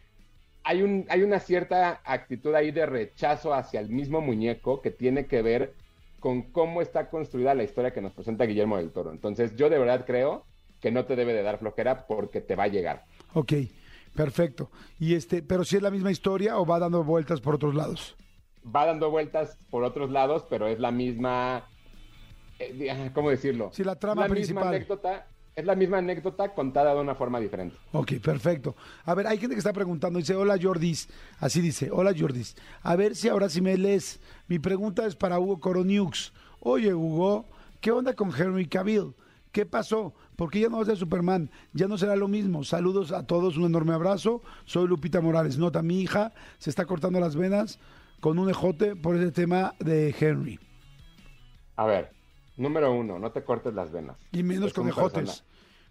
hay, 0.63 0.81
un, 0.81 1.05
hay 1.11 1.23
una 1.23 1.41
cierta 1.41 2.01
actitud 2.05 2.55
ahí 2.55 2.71
de 2.71 2.87
rechazo 2.87 3.53
hacia 3.53 3.81
el 3.81 3.91
mismo 3.91 4.23
muñeco 4.23 4.81
que 4.81 4.91
tiene 4.91 5.27
que 5.27 5.43
ver 5.43 5.75
con 6.25 6.41
cómo 6.53 6.81
está 6.81 7.11
construida 7.11 7.53
la 7.53 7.65
historia 7.65 7.93
que 7.93 8.01
nos 8.01 8.15
presenta 8.15 8.47
Guillermo 8.47 8.79
del 8.79 8.93
Toro. 8.93 9.11
Entonces, 9.11 9.57
yo 9.57 9.69
de 9.69 9.79
verdad 9.79 10.07
creo 10.07 10.47
que 10.81 10.91
no 10.91 11.05
te 11.05 11.17
debe 11.17 11.35
de 11.35 11.43
dar 11.43 11.59
flojera 11.59 12.07
porque 12.07 12.41
te 12.41 12.57
va 12.57 12.63
a 12.63 12.69
llegar. 12.69 13.05
Ok, 13.35 13.53
perfecto. 14.17 14.71
Y 14.99 15.17
este, 15.17 15.43
pero 15.43 15.65
si 15.65 15.77
es 15.77 15.83
la 15.83 15.91
misma 15.91 16.11
historia 16.11 16.57
o 16.57 16.65
va 16.65 16.79
dando 16.79 17.05
vueltas 17.05 17.43
por 17.43 17.57
otros 17.57 17.75
lados. 17.75 18.17
Va 18.65 18.87
dando 18.87 19.11
vueltas 19.11 19.59
por 19.69 19.85
otros 19.85 20.11
lados, 20.11 20.47
pero 20.49 20.67
es 20.67 20.81
la 20.81 20.91
misma, 20.91 21.69
eh, 22.59 23.11
¿cómo 23.13 23.29
decirlo? 23.29 23.69
Sí, 23.75 23.85
la 23.85 23.97
trama 23.97 24.23
la 24.23 24.29
principal. 24.29 24.65
Misma 24.65 24.77
anécdota, 24.77 25.27
es 25.57 25.65
la 25.65 25.75
misma 25.75 25.99
anécdota 25.99 26.53
contada 26.55 26.95
de 26.95 27.01
una 27.01 27.15
forma 27.15 27.39
diferente. 27.39 27.77
Ok, 27.93 28.15
perfecto. 28.23 28.75
A 29.05 29.15
ver, 29.15 29.27
hay 29.27 29.39
gente 29.39 29.55
que 29.55 29.61
está 29.61 29.73
preguntando, 29.73 30.19
dice, 30.19 30.35
hola 30.35 30.59
Jordis, 30.61 31.09
así 31.39 31.61
dice, 31.61 31.91
hola 31.93 32.13
Jordis. 32.17 32.57
A 32.83 32.97
ver 32.97 33.15
si 33.15 33.29
ahora 33.29 33.49
sí 33.49 33.61
me 33.61 33.77
lees. 33.77 34.21
Mi 34.49 34.59
pregunta 34.59 35.07
es 35.07 35.15
para 35.15 35.39
Hugo 35.39 35.61
Coroniux. 35.61 36.33
Oye, 36.61 36.93
Hugo, 36.93 37.47
¿qué 37.81 37.93
onda 37.93 38.15
con 38.15 38.33
Henry 38.37 38.67
Cavill? 38.67 39.15
¿Qué 39.53 39.65
pasó? 39.67 40.15
¿Por 40.35 40.51
qué 40.51 40.61
ya 40.61 40.69
no 40.69 40.79
va 40.79 40.83
a 40.83 40.87
ser 40.87 40.97
Superman? 40.97 41.49
Ya 41.73 41.87
no 41.87 41.97
será 41.97 42.17
lo 42.17 42.27
mismo. 42.27 42.65
Saludos 42.65 43.13
a 43.13 43.25
todos, 43.25 43.57
un 43.57 43.67
enorme 43.67 43.95
abrazo. 43.95 44.43
Soy 44.65 44.89
Lupita 44.89 45.21
Morales. 45.21 45.59
Nota, 45.59 45.81
mi 45.81 46.01
hija 46.01 46.33
se 46.59 46.71
está 46.71 46.87
cortando 46.87 47.21
las 47.21 47.37
venas 47.37 47.79
con 48.19 48.41
un 48.41 48.51
ejote 48.51 48.97
por 48.97 49.15
ese 49.15 49.31
tema 49.31 49.75
de 49.79 50.13
Henry. 50.19 50.59
A 51.77 51.87
ver, 51.87 52.14
número 52.57 52.93
uno, 52.93 53.19
no 53.19 53.31
te 53.33 53.43
cortes 53.43 53.75
las 53.75 53.91
venas. 53.93 54.17
Y 54.33 54.43
menos 54.43 54.69
Es 54.69 54.73
con 54.75 54.85
un 54.85 54.91
ejotes. 54.91 55.13
persona- 55.25 55.49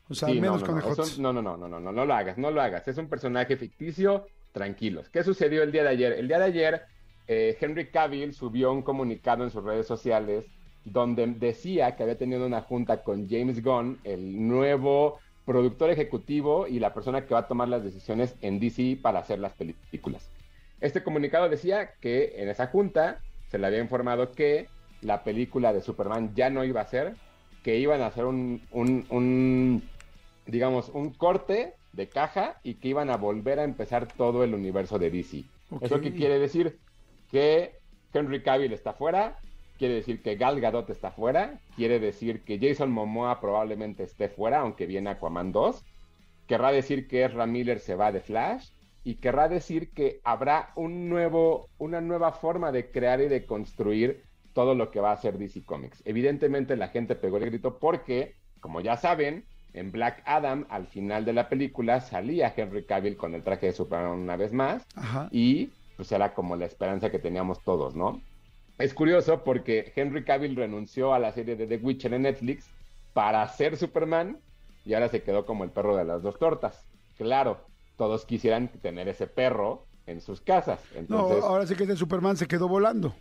O 0.10 0.14
sea, 0.16 0.28
Sí, 0.30 0.40
menos 0.42 0.62
no, 0.62 0.68
no, 0.74 0.80
ejotes. 0.80 1.10
eso- 1.12 1.22
no, 1.22 1.32
no, 1.34 1.42
no, 1.42 1.56
no, 1.58 1.68
no, 1.68 1.80
no, 1.80 1.92
no 1.92 2.06
lo 2.06 2.14
hagas, 2.14 2.38
no 2.38 2.52
lo 2.52 2.62
hagas. 2.62 2.88
Es 2.88 2.98
un 2.98 3.08
personaje 3.08 3.56
ficticio, 3.56 4.26
tranquilos. 4.52 5.10
¿Qué 5.10 5.24
sucedió 5.24 5.64
el 5.64 5.72
día 5.72 5.84
de 5.84 5.90
ayer? 5.90 6.12
El 6.14 6.28
día 6.28 6.40
de 6.40 6.46
ayer, 6.46 6.82
eh, 7.28 7.58
Henry 7.60 7.88
Cavill 7.90 8.34
subió 8.34 8.72
un 8.74 8.82
comunicado 8.82 9.44
en 9.46 9.50
sus 9.50 9.64
redes 9.64 9.88
sociales 9.88 10.46
donde 10.84 11.26
decía 11.28 11.96
que 11.96 12.04
había 12.04 12.18
tenido 12.18 12.46
una 12.46 12.62
junta 12.62 13.02
con 13.04 13.30
James 13.30 13.64
Gunn, 13.64 14.00
el 14.04 14.46
nuevo 14.46 15.20
productor 15.46 15.90
ejecutivo 15.90 16.68
y 16.68 16.80
la 16.80 16.94
persona 16.94 17.26
que 17.26 17.34
va 17.34 17.42
a 17.42 17.48
tomar 17.48 17.70
las 17.70 17.84
decisiones 17.84 18.36
en 18.42 18.60
DC 18.60 19.00
para 19.02 19.20
hacer 19.20 19.40
las 19.40 19.54
películas. 19.54 20.30
Este 20.82 21.02
comunicado 21.02 21.48
decía 21.48 21.92
que 22.02 22.34
en 22.42 22.50
esa 22.50 22.68
junta 22.68 23.20
se 23.50 23.58
le 23.58 23.68
había 23.68 23.80
informado 23.80 24.32
que 24.34 24.68
la 25.04 25.24
película 25.24 25.74
de 25.74 25.82
Superman 25.82 26.34
ya 26.36 26.50
no 26.50 26.64
iba 26.64 26.82
a 26.82 26.88
ser, 26.88 27.16
que 27.64 27.78
iban 27.78 28.02
a 28.02 28.08
hacer 28.08 28.26
un, 28.26 28.62
un, 28.72 29.06
un, 29.10 29.84
digamos, 30.46 30.90
un 30.90 31.12
corte 31.12 31.74
de 31.94 32.10
caja 32.10 32.60
y 32.64 32.76
que 32.76 32.90
iban 32.90 33.10
a 33.10 33.18
volver 33.18 33.60
a 33.60 33.64
empezar 33.64 34.08
todo 34.08 34.44
el 34.44 34.54
universo 34.54 35.00
de 35.00 35.10
DC. 35.10 35.44
¿Eso 35.82 36.02
qué 36.02 36.14
quiere 36.14 36.40
decir? 36.40 36.78
Que 37.32 37.76
Henry 38.14 38.44
Cavill 38.44 38.74
está 38.74 38.94
fuera, 38.94 39.40
quiere 39.78 39.96
decir 39.96 40.22
que 40.22 40.36
Gal 40.36 40.60
Gadot 40.60 40.90
está 40.90 41.12
fuera, 41.12 41.60
quiere 41.76 42.00
decir 42.00 42.42
que 42.44 42.60
Jason 42.60 42.92
Momoa 42.92 43.40
probablemente 43.40 44.04
esté 44.04 44.30
fuera, 44.30 44.60
aunque 44.60 44.86
viene 44.86 45.12
Aquaman 45.12 45.52
2, 45.52 45.84
querrá 46.48 46.72
decir 46.72 47.08
que 47.08 47.24
Ezra 47.24 47.46
Miller 47.46 47.80
se 47.80 47.96
va 47.96 48.12
de 48.12 48.22
Flash 48.22 48.70
y 49.04 49.16
querrá 49.16 49.50
decir 49.50 49.92
que 49.92 50.22
habrá 50.24 50.72
un 50.76 51.10
nuevo, 51.10 51.70
una 51.78 52.02
nueva 52.02 52.32
forma 52.32 52.72
de 52.72 52.92
crear 52.92 53.22
y 53.22 53.28
de 53.28 53.46
construir 53.46 54.24
todo 54.54 54.76
lo 54.76 54.92
que 54.92 55.00
va 55.00 55.12
a 55.12 55.18
ser 55.18 55.38
DC 55.38 55.64
Comics. 55.64 56.02
Evidentemente 56.06 56.76
la 56.76 56.90
gente 56.90 57.16
pegó 57.16 57.38
el 57.38 57.46
grito 57.46 57.80
porque, 57.80 58.36
como 58.60 58.82
ya 58.82 58.98
saben, 58.98 59.46
en 59.74 59.92
Black 59.92 60.22
Adam, 60.26 60.66
al 60.70 60.88
final 60.88 61.26
de 61.26 61.34
la 61.34 61.50
película, 61.50 62.00
salía 62.00 62.54
Henry 62.56 62.86
Cavill 62.86 63.18
con 63.18 63.34
el 63.34 63.44
traje 63.44 63.68
de 63.68 63.74
Superman 63.74 64.20
una 64.20 64.38
vez 64.38 64.54
más 64.54 64.86
Ajá. 64.96 65.28
y 65.32 65.72
pues 65.98 66.12
era 66.12 66.34
como 66.34 66.56
la 66.56 66.66
esperanza 66.66 67.10
que 67.10 67.20
teníamos 67.20 67.60
todos, 67.64 67.96
¿no? 67.96 68.22
Es 68.78 68.94
curioso 68.94 69.44
porque 69.44 69.92
Henry 69.96 70.24
Cavill 70.24 70.56
renunció 70.56 71.14
a 71.14 71.20
la 71.20 71.32
serie 71.32 71.56
de 71.56 71.68
The 71.68 71.78
Witcher 71.78 72.14
en 72.14 72.24
Netflix 72.24 72.70
para 73.14 73.48
ser 73.48 73.78
Superman 73.78 74.38
y 74.86 74.94
ahora 74.94 75.10
se 75.10 75.24
quedó 75.24 75.46
como 75.46 75.64
el 75.64 75.70
perro 75.70 75.96
de 75.96 76.06
las 76.06 76.22
dos 76.24 76.38
tortas. 76.40 76.86
Claro, 77.18 77.62
todos 77.98 78.26
quisieran 78.26 78.68
tener 78.68 79.08
ese 79.08 79.28
perro 79.28 79.86
en 80.08 80.22
sus 80.22 80.42
casas. 80.42 80.82
Entonces, 80.96 81.40
no, 81.40 81.46
ahora 81.46 81.68
sí 81.68 81.76
que 81.76 81.84
ese 81.84 81.96
Superman 81.96 82.36
se 82.36 82.48
quedó 82.48 82.68
volando. 82.68 83.14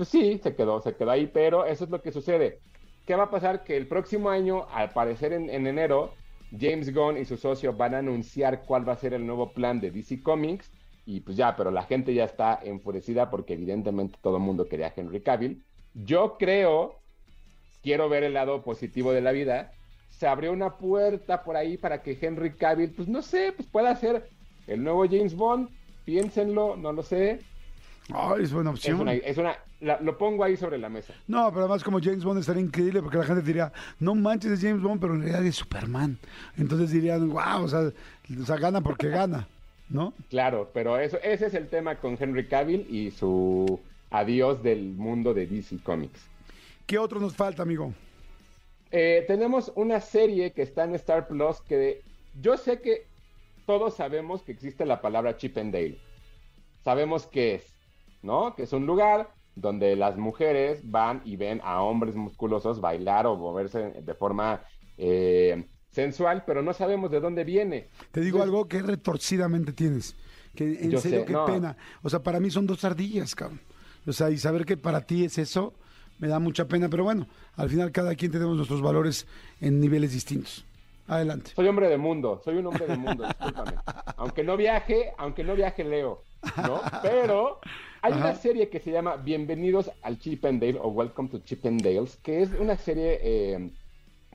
Pues 0.00 0.08
sí, 0.08 0.40
se 0.42 0.54
quedó, 0.56 0.80
se 0.80 0.96
quedó 0.96 1.10
ahí, 1.10 1.26
pero 1.26 1.66
eso 1.66 1.84
es 1.84 1.90
lo 1.90 2.00
que 2.00 2.10
sucede. 2.10 2.60
¿Qué 3.06 3.14
va 3.16 3.24
a 3.24 3.30
pasar? 3.30 3.64
Que 3.64 3.76
el 3.76 3.86
próximo 3.86 4.30
año, 4.30 4.66
al 4.72 4.88
parecer 4.94 5.34
en, 5.34 5.50
en 5.50 5.66
enero, 5.66 6.14
James 6.58 6.94
Gunn 6.94 7.18
y 7.18 7.26
su 7.26 7.36
socio 7.36 7.74
van 7.74 7.94
a 7.94 7.98
anunciar 7.98 8.62
cuál 8.62 8.88
va 8.88 8.94
a 8.94 8.96
ser 8.96 9.12
el 9.12 9.26
nuevo 9.26 9.52
plan 9.52 9.78
de 9.78 9.90
DC 9.90 10.22
Comics 10.22 10.72
y 11.04 11.20
pues 11.20 11.36
ya, 11.36 11.54
pero 11.54 11.70
la 11.70 11.82
gente 11.82 12.14
ya 12.14 12.24
está 12.24 12.58
enfurecida 12.64 13.28
porque 13.28 13.52
evidentemente 13.52 14.18
todo 14.22 14.38
el 14.38 14.42
mundo 14.42 14.70
quería 14.70 14.86
a 14.86 14.94
Henry 14.96 15.20
Cavill. 15.20 15.62
Yo 15.92 16.38
creo, 16.38 17.02
quiero 17.82 18.08
ver 18.08 18.24
el 18.24 18.32
lado 18.32 18.62
positivo 18.62 19.12
de 19.12 19.20
la 19.20 19.32
vida, 19.32 19.74
se 20.08 20.26
abrió 20.26 20.50
una 20.54 20.78
puerta 20.78 21.44
por 21.44 21.58
ahí 21.58 21.76
para 21.76 22.02
que 22.02 22.16
Henry 22.18 22.54
Cavill, 22.54 22.94
pues 22.94 23.06
no 23.06 23.20
sé, 23.20 23.52
pues 23.54 23.68
pueda 23.68 23.94
ser 23.96 24.30
el 24.66 24.82
nuevo 24.82 25.04
James 25.04 25.36
Bond, 25.36 25.68
piénsenlo, 26.06 26.74
no 26.74 26.90
lo 26.90 27.02
sé. 27.02 27.40
Es 28.40 28.52
buena 28.52 28.70
opción. 28.70 29.08
Es 29.08 29.38
una, 29.38 29.56
lo 29.80 30.18
pongo 30.18 30.44
ahí 30.44 30.56
sobre 30.56 30.78
la 30.78 30.88
mesa. 30.88 31.14
No, 31.26 31.48
pero 31.50 31.60
además 31.60 31.84
como 31.84 32.00
James 32.00 32.24
Bond 32.24 32.40
estaría 32.40 32.62
increíble 32.62 33.02
porque 33.02 33.18
la 33.18 33.24
gente 33.24 33.42
diría, 33.42 33.72
no 33.98 34.14
manches 34.14 34.52
es 34.52 34.60
James 34.60 34.82
Bond, 34.82 35.00
pero 35.00 35.14
en 35.14 35.22
realidad 35.22 35.44
es 35.44 35.56
Superman. 35.56 36.18
Entonces 36.56 36.90
dirían, 36.90 37.28
wow, 37.30 37.62
o 37.62 37.68
sea, 37.68 37.80
o 38.40 38.44
sea 38.44 38.56
gana 38.56 38.80
porque 38.80 39.08
gana. 39.08 39.46
¿no? 39.90 40.14
Claro, 40.30 40.70
pero 40.72 40.98
eso, 40.98 41.18
ese 41.22 41.46
es 41.46 41.54
el 41.54 41.68
tema 41.68 41.96
con 41.96 42.16
Henry 42.18 42.46
Cavill 42.46 42.86
y 42.88 43.10
su 43.10 43.80
adiós 44.10 44.62
del 44.62 44.92
mundo 44.92 45.34
de 45.34 45.46
DC 45.46 45.78
Comics. 45.82 46.20
¿Qué 46.86 46.98
otro 46.98 47.20
nos 47.20 47.36
falta, 47.36 47.62
amigo? 47.62 47.92
Eh, 48.92 49.24
tenemos 49.26 49.70
una 49.74 50.00
serie 50.00 50.52
que 50.52 50.62
está 50.62 50.84
en 50.84 50.94
Star 50.94 51.28
Plus 51.28 51.60
que 51.60 52.02
yo 52.40 52.56
sé 52.56 52.80
que 52.80 53.06
todos 53.66 53.94
sabemos 53.94 54.42
que 54.42 54.52
existe 54.52 54.84
la 54.86 55.00
palabra 55.00 55.36
Chip 55.36 55.58
and 55.58 55.72
Dale. 55.72 55.98
Sabemos 56.82 57.26
que 57.26 57.56
es, 57.56 57.72
¿no? 58.22 58.54
Que 58.54 58.64
es 58.64 58.72
un 58.72 58.86
lugar 58.86 59.30
donde 59.54 59.96
las 59.96 60.16
mujeres 60.16 60.80
van 60.84 61.22
y 61.24 61.36
ven 61.36 61.60
a 61.64 61.82
hombres 61.82 62.14
musculosos 62.14 62.80
bailar 62.80 63.26
o 63.26 63.36
moverse 63.36 64.02
de 64.02 64.14
forma 64.14 64.62
eh, 64.96 65.66
sensual, 65.90 66.44
pero 66.46 66.62
no 66.62 66.72
sabemos 66.72 67.10
de 67.10 67.20
dónde 67.20 67.44
viene. 67.44 67.88
Te 68.12 68.20
digo 68.20 68.42
algo 68.42 68.68
que 68.68 68.80
retorcidamente 68.82 69.72
tienes. 69.72 70.16
Que 70.54 70.64
en 70.64 70.98
serio, 70.98 71.24
qué 71.24 71.36
pena. 71.46 71.76
O 72.02 72.10
sea, 72.10 72.22
para 72.22 72.40
mí 72.40 72.50
son 72.50 72.66
dos 72.66 72.84
ardillas, 72.84 73.34
cabrón. 73.34 73.60
O 74.06 74.12
sea, 74.12 74.30
y 74.30 74.38
saber 74.38 74.64
que 74.64 74.76
para 74.76 75.02
ti 75.02 75.24
es 75.24 75.38
eso, 75.38 75.74
me 76.18 76.28
da 76.28 76.38
mucha 76.38 76.66
pena, 76.66 76.88
pero 76.88 77.04
bueno, 77.04 77.26
al 77.56 77.68
final 77.68 77.92
cada 77.92 78.14
quien 78.14 78.32
tenemos 78.32 78.56
nuestros 78.56 78.80
valores 78.80 79.26
en 79.60 79.80
niveles 79.80 80.12
distintos. 80.12 80.64
Adelante. 81.06 81.52
Soy 81.56 81.66
hombre 81.66 81.88
de 81.88 81.98
mundo, 81.98 82.40
soy 82.44 82.56
un 82.56 82.66
hombre 82.66 82.86
de 82.86 82.96
mundo, 82.96 83.26
discúlpame. 83.26 83.72
Aunque 84.16 84.44
no 84.44 84.56
viaje, 84.56 85.12
aunque 85.18 85.42
no 85.42 85.56
viaje, 85.56 85.82
leo, 85.82 86.22
¿no? 86.58 86.80
Pero 87.02 87.58
hay 88.02 88.12
una 88.12 88.34
serie 88.34 88.68
que 88.68 88.80
se 88.80 88.90
llama 88.90 89.16
Bienvenidos 89.16 89.90
al 90.02 90.18
Chip 90.18 90.44
and 90.44 90.60
Dale 90.60 90.78
o 90.80 90.88
Welcome 90.88 91.28
to 91.28 91.40
Chip 91.40 91.64
and 91.66 91.82
Dales, 91.82 92.16
que 92.22 92.42
es 92.42 92.50
una 92.58 92.76
serie 92.76 93.18
eh, 93.22 93.70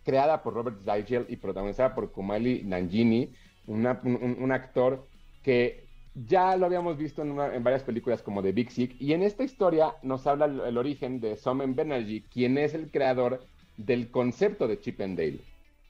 creada 0.04 0.44
por 0.44 0.54
Robert 0.54 0.78
Zygel 0.84 1.26
y 1.30 1.38
protagonizada 1.38 1.96
por 1.96 2.12
Kumali 2.12 2.64
Nanjini, 2.64 3.34
un, 3.68 4.52
actor 4.52 5.08
que 5.42 5.88
ya 6.14 6.56
lo 6.56 6.68
habíamos 6.68 6.98
visto 6.98 7.24
en, 7.24 7.36
varias 7.36 7.84
películas 7.84 8.22
como 8.22 8.44
The 8.44 8.52
Big 8.52 8.72
Sick, 8.72 8.96
y 9.00 9.14
en 9.14 9.24
esta 9.24 9.44
historia 9.44 9.96
nos 10.04 10.28
habla 10.28 10.46
el, 10.46 10.78
origen 10.78 11.20
de 11.20 11.36
Somen 11.36 11.76
Banerjee, 11.76 12.24
quien 12.32 12.58
es 12.58 12.74
el 12.74 12.92
creador 12.92 13.44
del 13.78 14.12
concepto 14.12 14.68
de 14.68 14.80
Chip 14.80 15.02
and 15.02 15.18
Dale. 15.18 15.40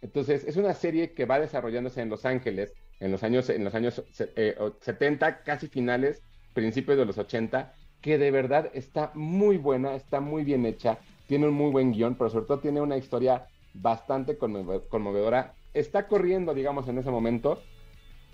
Entonces, 0.01 0.45
es 0.45 0.55
una 0.55 0.73
serie 0.73 1.11
que 1.11 1.25
va 1.25 1.39
desarrollándose 1.39 2.01
en 2.01 2.09
Los 2.09 2.25
Ángeles 2.25 2.73
en 2.99 3.11
los 3.11 3.23
años, 3.23 3.49
en 3.49 3.63
los 3.63 3.75
años 3.75 4.01
70, 4.11 5.29
eh, 5.29 5.35
casi 5.43 5.67
finales, 5.67 6.21
principios 6.55 6.97
de 6.97 7.05
los 7.05 7.19
80, 7.19 7.73
que 8.01 8.17
de 8.17 8.31
verdad 8.31 8.71
está 8.73 9.11
muy 9.13 9.57
buena, 9.57 9.93
está 9.93 10.19
muy 10.21 10.43
bien 10.43 10.65
hecha, 10.65 10.97
tiene 11.27 11.47
un 11.47 11.53
muy 11.53 11.69
buen 11.69 11.91
guion, 11.91 12.15
pero 12.15 12.31
sobre 12.31 12.45
todo 12.45 12.59
tiene 12.59 12.81
una 12.81 12.97
historia 12.97 13.45
bastante 13.75 14.37
conmovedora. 14.37 15.53
Está 15.75 16.07
corriendo, 16.07 16.55
digamos, 16.55 16.87
en 16.87 16.97
ese 16.97 17.11
momento. 17.11 17.61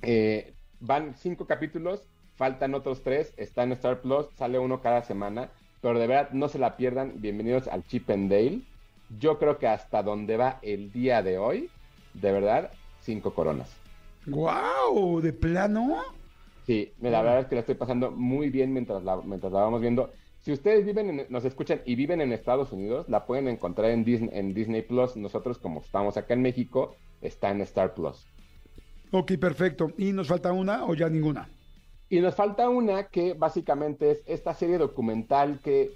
Eh, 0.02 0.54
van 0.80 1.16
cinco 1.18 1.48
capítulos, 1.48 2.04
faltan 2.36 2.76
otros 2.76 3.02
tres, 3.04 3.34
está 3.38 3.64
en 3.64 3.74
Star 3.74 4.02
Plus, 4.02 4.28
sale 4.38 4.60
uno 4.60 4.82
cada 4.82 5.04
semana, 5.04 5.50
pero 5.82 6.00
de 6.00 6.08
verdad 6.08 6.30
no 6.32 6.48
se 6.48 6.60
la 6.60 6.78
pierdan. 6.78 7.14
Bienvenidos 7.16 7.68
al 7.68 7.84
Chip 7.86 8.10
and 8.10 8.30
Dale. 8.30 8.62
Yo 9.20 9.40
creo 9.40 9.58
que 9.58 9.68
hasta 9.68 10.04
donde 10.04 10.38
va 10.38 10.60
el 10.62 10.92
día 10.92 11.24
de 11.24 11.38
hoy, 11.38 11.70
de 12.14 12.32
verdad, 12.32 12.72
cinco 13.02 13.34
coronas. 13.34 13.70
¡Wow! 14.28 15.22
¿De 15.22 15.34
plano? 15.34 16.21
Sí, 16.66 16.94
la 17.02 17.22
verdad 17.22 17.40
es 17.42 17.48
que 17.48 17.56
la 17.56 17.62
estoy 17.62 17.76
pasando 17.76 18.12
muy 18.12 18.50
bien 18.50 18.72
mientras 18.74 19.04
la, 19.04 19.18
mientras 19.18 19.52
la 19.52 19.62
vamos 19.62 19.82
viendo. 19.82 20.12
Si 20.40 20.52
ustedes 20.52 20.86
viven, 20.86 21.28
nos 21.30 21.46
escuchan 21.46 21.82
y 21.86 21.96
viven 21.96 22.22
en 22.22 22.32
Estados 22.32 22.72
Unidos, 22.72 23.08
la 23.10 23.26
pueden 23.26 23.48
encontrar 23.48 23.92
en 23.92 24.04
Disney, 24.04 24.30
en 24.34 24.54
Disney 24.54 24.82
Plus. 24.82 25.16
Nosotros, 25.16 25.58
como 25.60 25.82
estamos 25.82 26.18
acá 26.18 26.34
en 26.34 26.42
México, 26.42 26.96
está 27.22 27.52
en 27.52 27.62
Star 27.62 27.94
Plus. 27.94 28.26
Ok, 29.12 29.34
perfecto. 29.40 29.92
¿Y 29.98 30.14
nos 30.14 30.28
falta 30.28 30.52
una 30.52 30.86
o 30.86 30.96
ya 30.96 31.10
ninguna? 31.10 31.50
Y 32.10 32.20
nos 32.20 32.36
falta 32.36 32.70
una 32.70 33.08
que 33.08 33.34
básicamente 33.34 34.12
es 34.12 34.24
esta 34.26 34.54
serie 34.54 34.78
documental 34.78 35.60
que 35.64 35.92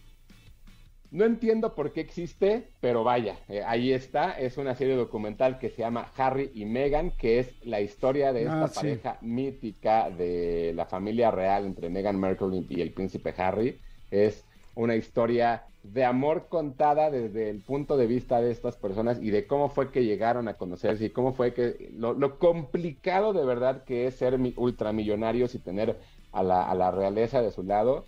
no 1.15 1.25
entiendo 1.25 1.75
por 1.75 1.93
qué 1.93 2.01
existe, 2.01 2.67
pero 2.81 3.03
vaya, 3.03 3.37
eh, 3.47 3.63
ahí 3.65 3.93
está. 3.93 4.31
Es 4.31 4.57
una 4.57 4.75
serie 4.75 4.95
documental 4.95 5.59
que 5.59 5.69
se 5.69 5.81
llama 5.81 6.11
Harry 6.17 6.51
y 6.53 6.65
Meghan, 6.65 7.11
que 7.11 7.39
es 7.39 7.53
la 7.65 7.79
historia 7.79 8.33
de 8.33 8.43
esta 8.43 8.65
ah, 8.65 8.71
pareja 8.73 9.17
mítica 9.21 10.09
de 10.09 10.73
la 10.75 10.85
familia 10.85 11.31
real 11.31 11.65
entre 11.65 11.89
Meghan 11.89 12.19
Markle 12.19 12.65
y 12.69 12.81
el 12.81 12.91
príncipe 12.91 13.33
Harry 13.37 13.79
es 14.11 14.45
una 14.75 14.95
historia 14.95 15.63
de 15.83 16.03
amor 16.03 16.47
contada 16.49 17.11
desde 17.11 17.49
el 17.49 17.61
punto 17.61 17.95
de 17.95 18.07
vista 18.07 18.41
de 18.41 18.51
estas 18.51 18.75
personas 18.75 19.19
y 19.21 19.29
de 19.29 19.45
cómo 19.45 19.69
fue 19.69 19.91
que 19.91 20.03
llegaron 20.03 20.47
a 20.47 20.55
conocerse 20.55 21.05
y 21.05 21.09
cómo 21.11 21.33
fue 21.33 21.53
que 21.53 21.91
lo, 21.95 22.39
complicado 22.39 23.33
de 23.33 23.45
verdad 23.45 23.83
que 23.83 24.07
es 24.07 24.15
ser 24.15 24.37
ultramillonarios 24.57 25.55
y 25.55 25.59
tener 25.59 25.97
a 26.31 26.43
la, 26.43 26.69
a 26.69 26.75
la 26.75 26.91
realeza 26.91 27.41
de 27.41 27.51
su 27.51 27.63
lado. 27.63 28.05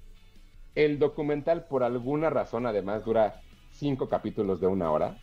El 0.77 0.99
documental, 0.99 1.65
por 1.65 1.83
alguna 1.83 2.29
razón, 2.29 2.67
además 2.67 3.03
dura 3.03 3.41
cinco 3.71 4.07
capítulos 4.07 4.61
de 4.61 4.67
una 4.67 4.91
hora. 4.91 5.17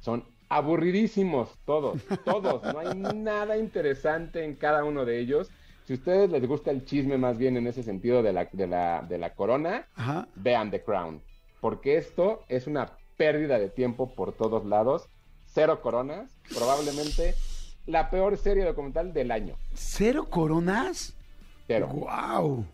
Son 0.00 0.24
aburridísimos 0.50 1.48
todos, 1.64 2.02
todos. 2.26 2.62
No 2.62 2.80
hay 2.80 2.94
nada 2.94 3.56
interesante 3.56 4.44
en 4.44 4.56
cada 4.56 4.84
uno 4.84 5.06
de 5.06 5.20
ellos 5.20 5.50
si 5.86 5.94
a 5.94 5.96
ustedes 5.96 6.30
les 6.30 6.46
gusta 6.46 6.70
el 6.70 6.84
chisme 6.84 7.16
más 7.16 7.38
bien 7.38 7.56
en 7.56 7.66
ese 7.66 7.82
sentido 7.82 8.22
de 8.22 8.34
la, 8.34 8.46
de 8.52 8.66
la, 8.66 9.00
de 9.08 9.16
la 9.16 9.34
corona, 9.34 9.86
vean 10.34 10.70
The 10.70 10.82
Crown. 10.84 11.22
Porque 11.62 11.96
esto 11.96 12.42
es 12.48 12.66
una 12.66 12.92
pérdida 13.16 13.58
de 13.58 13.70
tiempo 13.70 14.14
por 14.14 14.34
todos 14.34 14.66
lados. 14.66 15.08
Cero 15.46 15.80
coronas, 15.80 16.30
probablemente 16.54 17.34
la 17.86 18.10
peor 18.10 18.36
serie 18.36 18.66
documental 18.66 19.14
del 19.14 19.30
año. 19.30 19.56
¿Cero 19.72 20.26
coronas? 20.28 21.14
Cero. 21.66 21.88
¡Wow! 21.90 22.66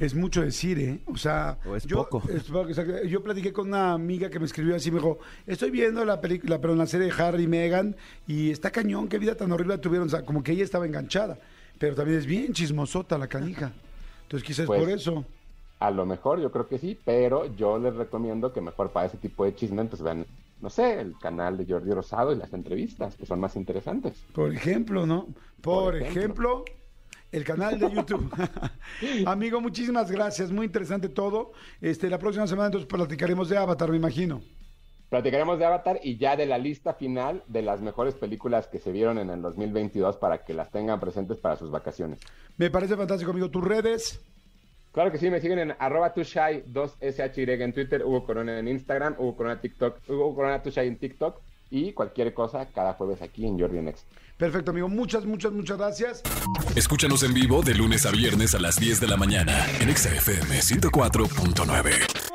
Es 0.00 0.14
mucho 0.14 0.40
decir, 0.40 0.78
¿eh? 0.78 0.98
O 1.06 1.16
sea, 1.18 1.58
es 1.76 1.84
yo, 1.84 1.98
poco. 1.98 2.22
yo 3.06 3.22
platiqué 3.22 3.52
con 3.52 3.68
una 3.68 3.92
amiga 3.92 4.30
que 4.30 4.38
me 4.38 4.46
escribió 4.46 4.74
así, 4.74 4.90
me 4.90 4.96
dijo, 4.96 5.18
estoy 5.46 5.70
viendo 5.70 6.02
la 6.06 6.22
película, 6.22 6.58
pero 6.58 6.72
en 6.72 6.78
la 6.78 6.86
serie 6.86 7.08
de 7.08 7.22
Harry 7.22 7.42
y 7.42 7.46
Meghan, 7.46 7.94
y 8.26 8.50
está 8.50 8.70
cañón, 8.70 9.08
qué 9.08 9.18
vida 9.18 9.34
tan 9.34 9.52
horrible 9.52 9.76
tuvieron, 9.76 10.08
o 10.08 10.10
sea, 10.10 10.24
como 10.24 10.42
que 10.42 10.52
ella 10.52 10.64
estaba 10.64 10.86
enganchada. 10.86 11.38
Pero 11.78 11.94
también 11.94 12.18
es 12.18 12.24
bien 12.24 12.54
chismosota 12.54 13.18
la 13.18 13.26
canija. 13.26 13.72
Entonces 14.22 14.46
quizás 14.46 14.66
por 14.66 14.78
pues, 14.78 15.02
eso. 15.02 15.26
A 15.80 15.90
lo 15.90 16.06
mejor 16.06 16.40
yo 16.40 16.50
creo 16.50 16.66
que 16.66 16.78
sí, 16.78 16.98
pero 17.04 17.54
yo 17.54 17.78
les 17.78 17.94
recomiendo 17.94 18.54
que 18.54 18.62
mejor 18.62 18.90
para 18.90 19.06
ese 19.06 19.18
tipo 19.18 19.44
de 19.44 19.54
chisme, 19.54 19.84
pues 19.84 20.00
vean, 20.00 20.24
no 20.62 20.70
sé, 20.70 20.98
el 20.98 21.18
canal 21.18 21.58
de 21.58 21.66
Jordi 21.66 21.90
Rosado 21.90 22.32
y 22.32 22.36
las 22.36 22.52
entrevistas, 22.54 23.16
que 23.16 23.26
son 23.26 23.38
más 23.38 23.54
interesantes. 23.54 24.24
Por 24.32 24.54
ejemplo, 24.54 25.04
¿no? 25.04 25.28
Por, 25.60 25.96
ejemplo, 25.96 26.64
el 27.32 27.44
canal 27.44 27.78
de 27.78 27.90
YouTube. 27.90 28.30
Amigo, 29.26 29.60
muchísimas 29.60 30.10
gracias, 30.10 30.50
muy 30.50 30.66
interesante 30.66 31.08
todo. 31.08 31.52
Este, 31.80 32.10
la 32.10 32.18
próxima 32.18 32.46
semana 32.46 32.66
entonces 32.66 32.88
platicaremos 32.88 33.48
de 33.48 33.56
Avatar, 33.56 33.90
me 33.90 33.96
imagino. 33.96 34.42
Platicaremos 35.08 35.58
de 35.58 35.64
Avatar 35.64 35.98
y 36.02 36.18
ya 36.18 36.36
de 36.36 36.46
la 36.46 36.56
lista 36.56 36.94
final 36.94 37.42
de 37.48 37.62
las 37.62 37.80
mejores 37.80 38.14
películas 38.14 38.68
que 38.68 38.78
se 38.78 38.92
vieron 38.92 39.18
en 39.18 39.30
el 39.30 39.42
2022 39.42 40.16
para 40.18 40.44
que 40.44 40.54
las 40.54 40.70
tengan 40.70 41.00
presentes 41.00 41.38
para 41.38 41.56
sus 41.56 41.70
vacaciones. 41.70 42.20
Me 42.56 42.70
parece 42.70 42.96
fantástico, 42.96 43.32
amigo. 43.32 43.50
¿Tus 43.50 43.64
redes? 43.64 44.20
Claro 44.92 45.10
que 45.12 45.18
sí, 45.18 45.30
me 45.30 45.40
siguen 45.40 45.58
en 45.60 45.74
arroba 45.78 46.12
tushai 46.14 46.64
2shy 46.64 47.60
en 47.60 47.72
Twitter, 47.72 48.04
Hugo 48.04 48.24
Corona 48.24 48.58
en 48.58 48.68
Instagram, 48.68 49.14
Hugo 49.18 49.36
Corona 49.36 49.60
TikTok, 49.60 49.98
Hugo 50.08 50.34
Corona 50.34 50.62
tushai 50.62 50.88
en 50.88 50.98
TikTok. 50.98 51.40
y 51.72 51.92
cualquier 51.92 52.34
cosa 52.34 52.66
cada 52.66 52.94
jueves 52.94 53.22
aquí 53.22 53.46
en 53.46 53.58
Jordi 53.58 53.80
Next. 53.80 54.04
Perfecto, 54.40 54.70
amigo. 54.70 54.88
Muchas, 54.88 55.26
muchas, 55.26 55.52
muchas 55.52 55.76
gracias. 55.76 56.22
Escúchanos 56.74 57.22
en 57.24 57.34
vivo 57.34 57.62
de 57.62 57.74
lunes 57.74 58.06
a 58.06 58.10
viernes 58.10 58.54
a 58.54 58.58
las 58.58 58.80
10 58.80 58.98
de 58.98 59.06
la 59.06 59.18
mañana 59.18 59.66
en 59.80 59.94
XFM 59.94 60.60
104.9. 60.60 62.29